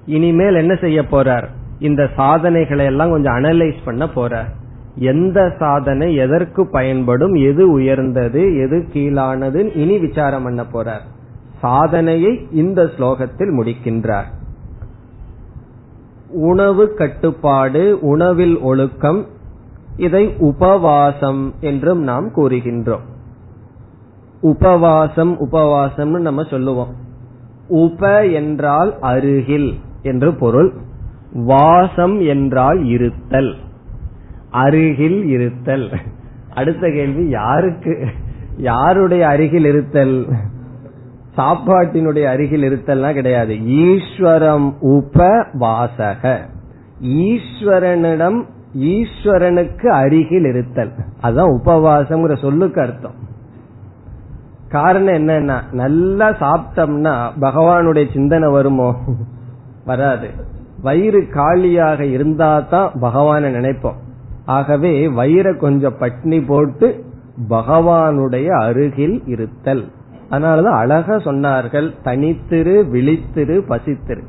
[0.07, 1.47] இனிமேல் என்ன செய்ய போறார்?
[1.79, 4.49] இந்த சாதனைகளை எல்லாம் கொஞ்சம் அனலைஸ் பண்ண போறார்
[4.95, 11.15] எந்த சாதனை எதற்கு பயன்படும் எது உயர்ந்தது எது கீழானது இனி விசாரம் பண்ண போறார்
[11.61, 14.25] சாதனையை இந்த ஸ்லோகத்தில் முடிக்கின்றார்.
[16.29, 19.27] உணவு கட்டுப்பாடு உணவில் ஒழுக்கம்
[19.97, 23.05] இதை உபவாசம் என்றும் நாம் கூறுகின்றோம்.
[24.41, 26.95] உபவாசம் உபவாசம்னு நம்ம சொல்லுவோம்.
[27.69, 30.73] உப என்றால் அருகில் என்று பொருள்.
[31.33, 33.55] வாசம் என்றால் இருத்தல்.
[34.51, 35.89] அருகில் இருத்தல்.
[36.55, 38.07] அடுத்த கேள்வி யாருக்கு?
[38.57, 40.27] யாருடைய அருகில் இருத்தல்?
[41.37, 43.67] சாப்பாட்டினுடைய அருகில் இருத்தல்னா கிடையாது.
[43.67, 46.41] ஈஸ்வரம் உபவாசக
[47.03, 50.93] ஈஸ்வரனிடம் ஈஸ்வரனுக்கு அருகில் இருத்தல்.
[51.21, 53.25] அதுதான் உபவாசம்ங்கிற சொல்லுக்கு அர்த்தம்.
[54.69, 58.95] காரணம் என்னன்னா நல்லா சாப்பிட்டோம்னா பகவானுடைய சிந்தனை வருமோ?
[59.85, 60.29] வராது.
[60.87, 63.99] வயிறு காலியாக இருந்தா தான் பகவான நினைப்போம்.
[64.45, 66.89] ஆகவே வயிறை கொஞ்சம் பட்னி போட்டு
[67.51, 69.85] பகவானுடைய அருகில் இருத்தல்.
[70.31, 74.23] அதனாலதான் அழகா சொன்னார்கள் தனித்திரு விழித்திரு பசித்திரு.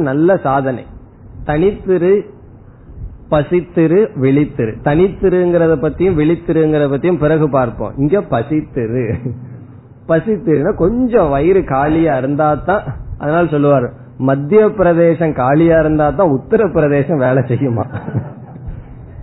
[0.00, 0.84] நல்ல சாதனை.
[1.46, 2.12] தனித்திரு
[3.30, 4.72] பசித்திரு விழித்திரு.
[4.84, 7.94] தனித்திருங்கிறத பத்தியும் விழித்திருங்கிறத பத்தியும் பிறகு பார்ப்போம்.
[7.96, 9.04] இங்க பசித்திரு.
[10.08, 12.82] பசித்திருன்னா கொஞ்சம் வயிறு காலியா இருந்தா தான்
[13.18, 14.00] அதனால சொல்லுவார்.
[14.28, 17.84] மத்திய பிரதேசம் காலியா இருந்தா தான் உத்தரப்பிரதேசம் வேலை செய்யுமா?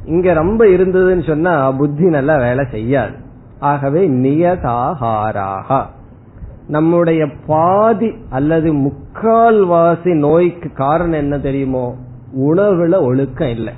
[0.06, 3.16] இங்க ரொம்ப இருந்ததுன்னு சொன்னா புத்தி நல்லா வேலை செய்யாது.
[3.72, 5.80] ஆகவே நியதாகாராக
[6.76, 7.22] நம்முடைய
[7.52, 11.86] பாதி அல்லது முக்கால்வாசி நோய்க்கு காரணம் என்ன தெரியுமோ?
[12.48, 13.74] உணவுல ஒழுக்கம் இல்லை.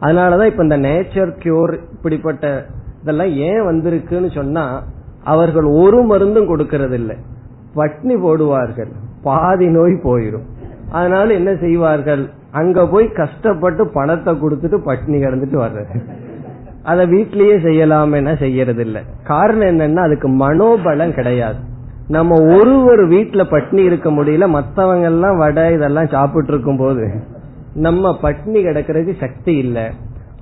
[0.00, 2.44] அதனாலதான் இப்ப இந்த நேச்சர் கியூர் இப்படிப்பட்ட
[3.02, 4.64] இதெல்லாம் ஏன் வந்திருக்குன்னு சொன்னா
[5.32, 7.16] அவர்கள் ஒரு மருந்தும் கொடுக்கறது இல்லை
[7.76, 8.92] பட்னி போடுவார்கள்.
[9.22, 10.46] பாதி நோய் போயிடும்
[10.90, 12.30] அதனால என்ன செய்வார்கள்?
[12.50, 15.96] அங்க போய் கஷ்டப்பட்டு பணத்தை கொடுத்துட்டு பட்னி கிடந்துட்டு வர்றது.
[16.82, 21.58] அதை வீட்லயே செய்யலாமேனா செய்யறது இல்ல காரணம் என்னன்னா அதுக்கு மனோபலம் கிடையாது.
[22.08, 27.06] நம்ம ஒரு ஒரு வீட்டுல பட்னி இருக்க முடியல மத்தவங்க எல்லாம் வடை இதெல்லாம் சாப்பிட்டு இருக்கும் போது
[27.74, 29.90] நம்ம பட்னி கிடக்கிறதுக்கு சக்தி இல்ல.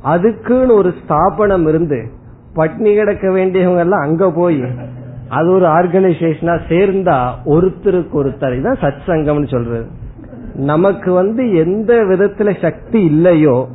[0.02, 2.06] அதுக்குன்னு ஒரு ஸ்தாபனம் இருந்து
[2.54, 4.62] பட்னி கிடக்க வேண்டியவங்க எல்லாம் அங்க போய்
[5.28, 8.62] அது ஒரு ஆர்கனைசேஷனா சேர்ந்தா ஒருத்தருக்கு ஒருத்தர்.
[8.62, 9.86] தான் சத் சங்கம்னு சொல்றது.
[10.54, 13.68] நமக்கு வந்து எந்த விதத்துல சக்தி இல்லையோ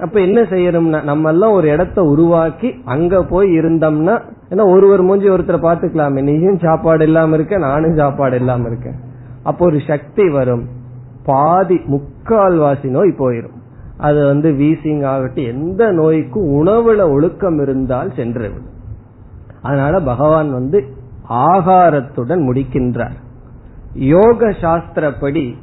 [0.00, 5.58] அப்ப என்ன செய்யணும்னா நம்ம எல்லாம் ஒரு இடத்த உருவாக்கி அங்க போய் இருந்தோம்னா ஏன்னா ஒருவர் மூஞ்சி ஒருத்தரை
[5.62, 8.94] பாத்துக்கலாமே நீயும் சாப்பாடு இல்லாம இருக்க நானும் சாப்பாடு இல்லாம இருக்கேன்.
[9.42, 10.66] அப்போ ஒரு சக்தி வரும்.
[11.24, 13.56] பாதி முக்கால்வாசி நோய் போயிரும்.
[13.96, 18.52] அது வந்து வீசிங் ஆகட்டும் எந்த நோய்க்கும் உணவுல ஒழுக்கம் இருந்தால் சென்று
[19.62, 20.84] அதனால பகவான் வந்து
[21.28, 23.16] ஆகாரத்துடன் முடிக்கின்றார்.
[23.94, 25.54] யோக சாஸ்திரப்படி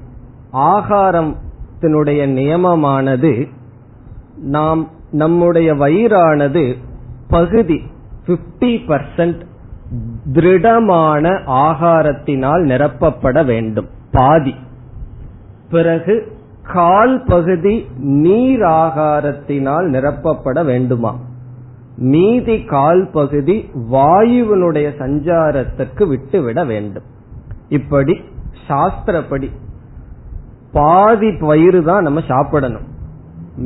[0.56, 3.48] ஆகாரத்தினுடைய நியமமானது
[4.36, 6.76] நாம் நம்முடைய வயிறானது
[7.30, 7.82] பகுதி
[8.28, 9.42] பிப்டி பர்சன்ட்
[10.34, 14.56] திருடமான ஆகாரத்தினால் நிரப்பப்பட வேண்டும் பாதி.
[15.72, 16.38] பிறகு
[16.74, 21.16] கால் பகுதி நீர் ஆகாரத்தினால் நிரப்பப்பட வேண்டுமா?
[21.98, 27.04] மீதி கால் பகுதி வாயுவினுடைய சஞ்சாரத்திற்கு விட்டுவிட வேண்டும்.
[27.70, 28.22] இப்படி
[28.68, 29.50] சாஸ்திரப்படி
[30.78, 32.88] பாதி பயிறு தான் நம்ம சாப்பிடணும்.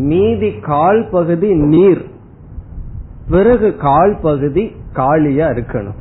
[0.09, 2.03] மீதி கால் பகுதி நீர்.
[3.31, 4.63] பிறகு கால் பகுதி
[4.99, 5.97] காலியா இருக்கணும்.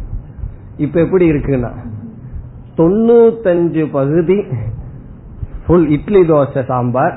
[0.76, 1.70] இப்ப எப்படி இருக்குன்னா
[2.78, 4.36] தொண்ணூத்தஞ்சு பகுதி
[5.66, 7.16] ஃபுல் இட்லி தோசை சாம்பார்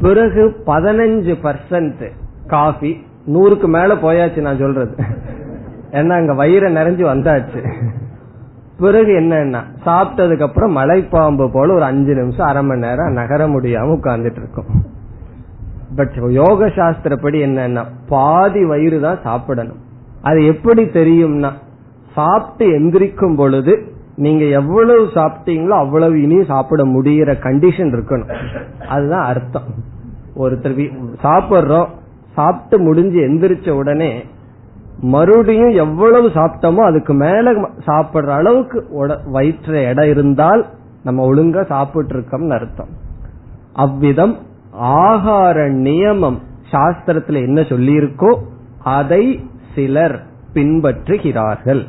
[0.00, 2.04] பிறகு பதினஞ்சு பர்சன்ட்
[2.46, 2.92] காஃபி
[3.34, 4.94] நூறுக்கு மேல போயாச்சு நான் சொல்றது.
[5.98, 7.60] ஏன்னா அங்க வயிறை நிறைஞ்சு வந்தாச்சு.
[8.78, 14.40] பிறகு என்னன்னா சாப்பிட்டதுக்கு அப்புறம் மலைப்பாம்பு போல ஒரு அஞ்சு நிமிஷம் அரை மணி நேரம் நகர முடியாம உட்கார்ந்துட்டு
[14.42, 14.70] இருக்கும்.
[15.96, 19.80] பட் யோக சாஸ்திரப்படி என்னன்னா பாதி வயிறு தான் சாப்பிடணும்.
[20.22, 21.50] அது எப்படி தெரியும்னா
[22.14, 23.74] சாப்பிட்டு எந்திரிக்கும் பொழுது
[24.16, 28.32] நீங்க எவ்வளவு சாப்பிட்டீங்களோ அவ்வளவு இனியும் சாப்பிட முடியற கண்டிஷன் இருக்கணும்.
[28.88, 29.68] அதுதான் அர்த்தம்.
[30.36, 30.76] ஒருத்தர்
[31.22, 31.88] சாப்பிட்றோம்
[32.34, 34.10] சாப்பிட்டு முடிஞ்சு எந்திரிச்ச உடனே
[35.00, 37.52] மறுபடியும் எவ்வளவு சாப்பிட்டோமோ அதுக்கு மேல
[37.86, 38.88] சாப்பிடுற அளவுக்கு
[39.24, 40.66] வயிற்று இடம் இருந்தால்
[41.02, 42.88] நம்ம ஒழுங்கா சாப்பிட்டு இருக்கோம்னு அர்த்தம்.
[43.72, 44.36] அவ்விதம்
[44.80, 46.38] ஆகார நியமம்
[46.70, 48.38] சாஸ்திரத்துல என்ன சொல்லியிருக்கோ
[48.82, 50.22] அதை சிலர்
[50.54, 51.82] பின்பற்றுகிறார்கள்.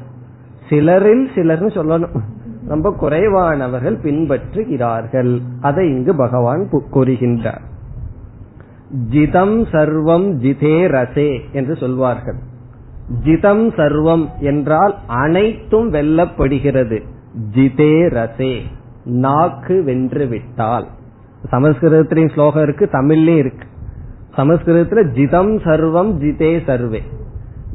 [0.70, 2.20] சிலரில் சிலர்னு சொல்லணும்.
[2.68, 5.42] ரொம்ப குறைவானவர்கள் பின்பற்றுகிறார்கள்.
[5.62, 7.64] அதை இங்கு பகவான் கூறுகின்றார்.
[9.10, 12.36] ஜிதம் சர்வம் ஜிதே ரசே என்று சொல்வார்கள்.
[13.24, 17.02] ஜிதம் சர்வம் என்றால் அனைத்தும் வெல்லப்படுகிறது.
[17.56, 18.62] ஜிதே ரசே
[19.06, 20.88] நாக்கு வென்று விட்டால்.
[21.52, 23.68] சமஸ்கிருதத்திலையும் ஸ்லோகம் இருக்கு தமிழ்லயும் இருக்கு.
[24.38, 27.02] சமஸ்கிருதத்துல ஜிதம் சர்வம் ஜிதே சர்வே.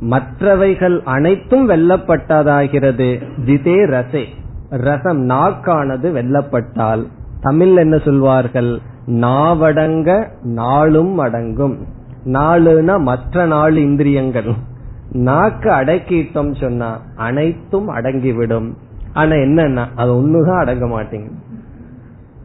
[0.00, 3.22] மற்றவைகள் அனைத்தும் வெல்லப்பட்டதாகிறது.
[3.44, 4.24] ஜிதே ரசே
[4.70, 7.06] ரசம் நாக்கானது வெல்லப்பட்டால்.
[7.40, 8.78] தமிழ் என்ன சொல்வார்கள்?
[9.06, 11.86] நாவடங்க நாளும் அடங்கும்.
[12.24, 14.54] நாளுனா மற்ற நாலு இந்திரியங்கள்.
[15.12, 18.74] நாக்கு அடக்கிட்டோம் சொன்னா அனைத்தும் அடங்கிவிடும்.
[19.12, 21.38] ஆனா என்னன்னா அது ஒண்ணுதான் அடங்க மாட்டேங்குது.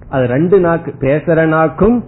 [0.10, 2.04] அது ரெண்டு நாக்கு பேசுற நாக்கும்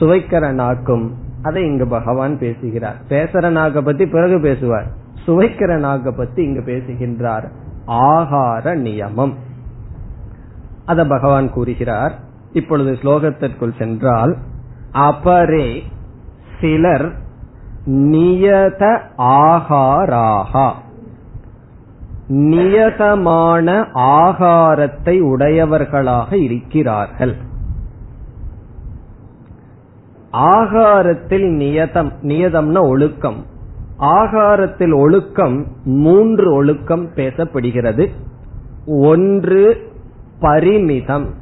[0.00, 1.14] சுவைக்கிற நாக்கும்.
[1.42, 2.96] அதை இங்கு பகவான் பேசுகிறார்.
[3.08, 4.86] பேசுற நாக்க பத்தி பிறகு பேசுவார்.
[5.26, 7.50] சுவைக்கிற நாக்க பத்தி இங்கு பேசுகின்றார்.
[7.86, 9.34] ஆகார நியமம்.
[10.84, 12.12] அத பகவான் கூறுகிறார்.
[12.52, 14.36] இப்பொழுது ஸ்லோகத்திற்குள் சென்றால்
[14.92, 15.82] அபரே
[16.60, 17.26] சிலர்
[17.90, 20.72] நியத ஆகாராகா.
[22.28, 27.36] நியதமான ஆகாரத்தை உடையவர்களாக இருக்கிறார்கள்.
[30.32, 33.44] ஆகாரத்தில் நியதம் நியதம்னா ஒழுக்கம்.
[33.98, 38.10] ஆகாரத்தில் ஒழுக்கம் மூன்று ஒழுக்கம் பேசப்படுகிறது.
[38.86, 39.92] ஒன்று
[40.40, 41.34] பரிமிதம்.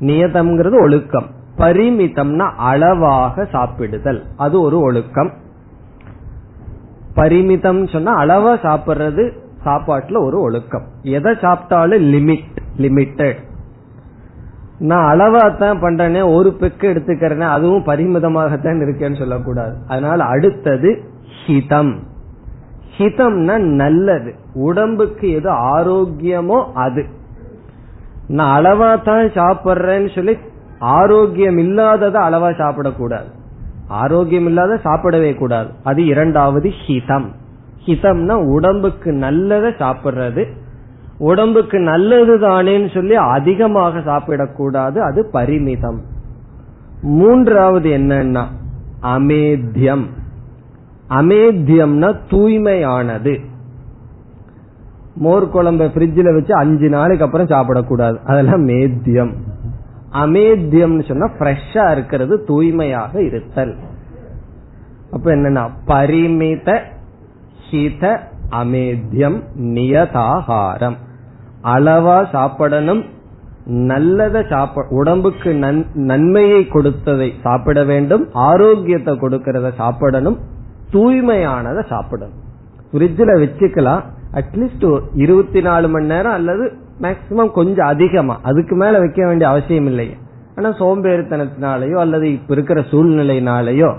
[0.00, 1.34] நியதம்ங்கிறது ஒழுக்கம்.
[1.58, 4.22] பரிமிதம்னா அளவாக சாப்பிடுதல்.
[4.36, 5.30] அது ஒரு ஒழுக்கம்.
[7.14, 9.32] பரிமிதம் சொன்னா அளவா சாப்பிடுறது
[9.64, 10.86] சாப்பாட்டுல ஒரு ஒழுக்கம்.
[11.02, 13.38] எதை சாப்பிட்டாலும் லிமிட் லிமிட்டட்
[14.78, 19.76] நான் அளவா தான் பண்றேனே ஒரு பெக்கு எடுத்துக்கிறேனே அதுவும் பரிமிதமாகத்தான் இருக்கேன்னு சொல்லக்கூடாது.
[19.88, 21.02] அதனால அடுத்தது
[21.46, 21.94] ஹிதம்.
[22.98, 24.34] ஹிதம்னா நல்லது.
[24.54, 27.06] உடம்புக்கு எது ஆரோக்கியமோ அது.
[28.28, 30.38] நான் அளவா தான் சாப்பிட்றேன்னு சொல்லி
[30.78, 33.30] ஆரோக்கியம் இல்லாததை அளவா சாப்பிடக்கூடாது.
[33.88, 35.68] ஆரோக்கியம் இல்லாத சாப்பிடவே கூடாது.
[35.84, 37.24] அது இரண்டாவது ஹிதம்.
[37.86, 40.44] ஹிதம்னா உடம்புக்கு நல்லதை சாப்பிடுறது.
[41.18, 44.98] உடம்புக்கு நல்லது தானேன்னு சொல்லி அதிகமாக சாப்பிடக்கூடாது.
[44.98, 46.00] அது பரிமிதம்.
[47.02, 48.44] மூன்றாவது என்னன்னா
[49.02, 50.04] அமேத்தியம்
[51.10, 53.40] அமேத்தியம்னா தூய்மையானது.
[55.14, 58.16] மோர் குழம்ப பிரிட்ஜில் வச்சு அஞ்சு நாளைக்கு அப்புறம் சாப்பிடக்கூடாது.
[58.26, 59.32] அதெல்லாம் மேத்தியம்
[60.22, 63.74] அமேத்தியம் சொன்னா ஃப்ரெஷ்ஷா இருக்கிறது தூய்மையாக இருத்தல்.
[65.14, 66.70] அப்ப என்னன்னா பரிமித
[67.66, 68.04] ஹித
[68.60, 69.38] அமேத்தியம்
[69.76, 70.96] நியதாகாரம்.
[71.74, 73.02] அளவா சாப்பிடணும்
[73.90, 75.52] நல்லதை சாப்ப உடம்புக்கு
[76.10, 80.38] நன்மையை கொடுத்ததை சாப்பிட வேண்டும் ஆரோக்கியத்தை கொடுக்கறத சாப்பிடணும்
[80.94, 82.42] தூய்மையானதை சாப்பிடணும்.
[82.90, 84.02] ஃப்ரிட்ஜில் வச்சுக்கலாம்
[84.40, 84.86] அட்லீஸ்ட்
[85.24, 86.64] இருபத்தி நாலு மணி நேரம் அல்லது
[87.00, 88.40] மேக்சிமம் கொஞ்சம் அதிகமா.
[88.42, 90.16] அதுக்கு மேல வைக்க வேண்டிய அவசியம் இல்லை.
[90.56, 93.96] ஆனா சோம்பேறித்தனத்தினாலேயோ அல்லது இப்ப இருக்கிற சூழ்நிலையினாலேயோ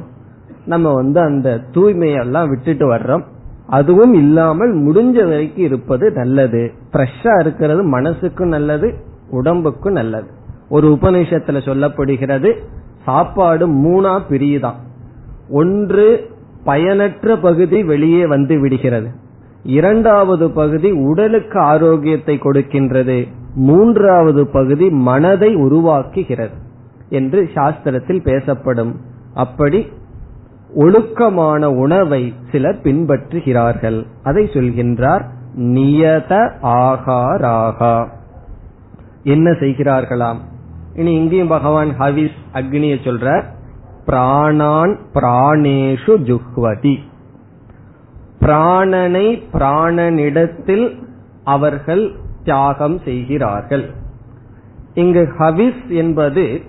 [0.65, 3.23] நம்ம வந்து அந்த தூய்மையெல்லாம் விட்டுட்டு வர்றோம்.
[3.67, 6.71] அதுவும் இல்லாமல் முடிஞ்ச வரைக்கும் இருப்பது நல்லது.
[6.93, 8.93] ஃப்ரெஷ்ஷா இருக்கிறது மனசுக்கும் நல்லது
[9.29, 10.27] உடம்புக்கும் நல்லது.
[10.69, 12.57] ஒரு உபநிஷத்துல சொல்லப்படுகிறது
[13.03, 14.75] சாப்பாடு மூணா பிரியுதான்.
[15.49, 16.29] ஒன்று
[16.63, 19.07] பயனற்ற பகுதி வெளியே வந்து விடுகிறது.
[19.67, 23.27] இரண்டாவது பகுதி உடலுக்கு ஆரோக்கியத்தை கொடுக்கின்றது.
[23.55, 26.57] மூன்றாவது பகுதி மனதை உருவாக்குகிறது
[27.09, 28.93] என்று சாஸ்திரத்தில் பேசப்படும்.
[29.33, 29.87] அப்படி
[30.75, 33.99] ஒழுக்கமான உணவை சிலர் பின்பற்றுகிறார்கள்.
[34.23, 35.25] அதை சொல்கின்றார்
[35.57, 36.31] நியத
[36.63, 38.07] ஆகாராகா.
[39.23, 40.41] என்ன செய்கிறார்களாம்?
[40.95, 43.43] இனி இங்கேயும் பகவான் ஹவிஸ் அக்னிய சொல்ற
[44.05, 46.95] பிராணான் பிராணேஷு ஜுஹ்வதி.
[48.41, 51.03] பிராணனை பிராணனிடத்தில்
[51.43, 52.11] அவர்கள்
[52.43, 53.89] தியாகம் செய்கிறார்கள்.
[54.93, 56.61] இங்கு ஹவிஸ் என்பது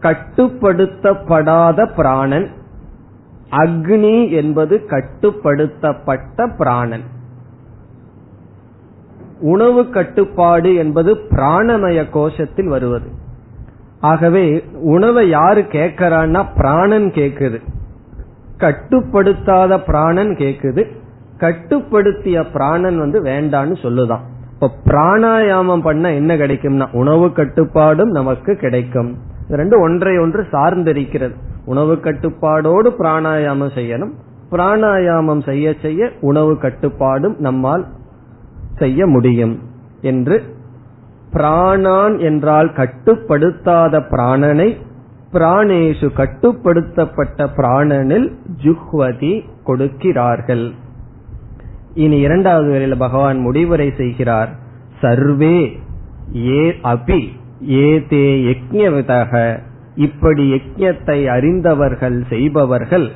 [0.00, 2.50] கட்டுப்படுத்தப்படாத பிராணன்
[3.50, 7.02] அக்னி என்பது கட்டுப்படுத்தப்பட்ட பிராணன்.
[9.40, 13.10] உணவு கட்டுப்பாடு என்பது பிராணமய கோஷத்தில் வருவது.
[14.00, 17.58] ஆகவே உணவை யாரு கேட்கறான்னா பிராணன் கேக்குது
[18.62, 20.86] கட்டுப்படுத்தாத பிராணன் கேக்குது.
[21.36, 24.24] கட்டுப்படுத்திய பிராணன் வந்து வேண்டான்னு சொல்லுதான்.
[24.52, 29.18] இப்ப பிராணாயாமம் பண்ண என்ன கிடைக்கும்னா உணவு கட்டுப்பாடும் நமக்கு கிடைக்கும்.
[29.48, 31.34] ரெண்டு ஒன்றை ஒன்று சார்ந்திருக்கிறது.
[31.64, 34.12] உணவு கட்டுப்பாடோடு பிராணாயாமம் செய்யணும்.
[34.50, 37.86] பிராணாயாமம் செய்ய செய்ய உணவு கட்டுப்பாடும் நம்மால்
[38.78, 39.58] செய்ய முடியும்
[40.00, 40.42] என்று
[41.32, 44.76] பிராணான் என்றால் கட்டுப்படுத்தாத பிராணனை
[45.32, 48.28] பிராணேஷு கட்டுப்படுத்தப்பட்ட பிராணனில்
[48.64, 50.66] ஜுஹ்வதி கொடுக்கிறார்கள்.
[51.94, 54.50] இனி இரண்டாவது வரையில பகவான் முடிவுரை செய்கிறார்.
[55.00, 55.56] சர்வே
[56.36, 56.62] ஏ
[56.92, 57.20] அபி
[57.70, 59.60] ஏ தே யஜ்யவிதக
[59.96, 63.08] இப்படி யஜ்யத்தை அறிந்தவர்கள் செய்பவர்கள்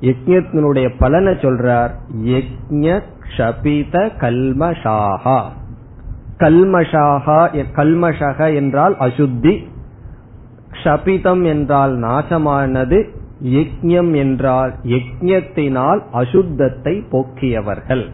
[0.00, 1.92] யஜ்யத்தினுடைய பலனை சொல்றார்.
[2.32, 5.38] யஜ்ய க்ஷபித கல்மஷாகா
[6.38, 7.40] கல்மஷாகா
[7.78, 9.54] கல்மஷக என்றால் அசுத்தி.
[10.76, 12.98] க்ஷபிதம் என்றால் நாசமானது
[13.44, 18.04] யஜ்யம் என்றால் யஜ்யத்தினால் அசுத்தத்தை போக்கியவர்கள்.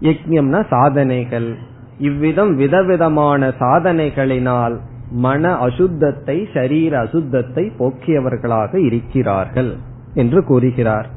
[0.00, 1.56] யஜ்யம்னா சாதனைகள்.
[1.98, 4.76] இவ்விதம் விதவிதமான சாதனைகளினால்
[5.10, 9.76] மன அசுத்தத்தை சரீர அசுத்தத்தை போக்கியவர்களாக இருக்கிறார்கள்
[10.14, 11.08] என்று கூறுகிறார்.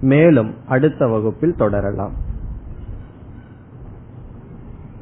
[0.00, 2.14] மேலும் அடுத்த வகுப்பில் தொடரலாம்.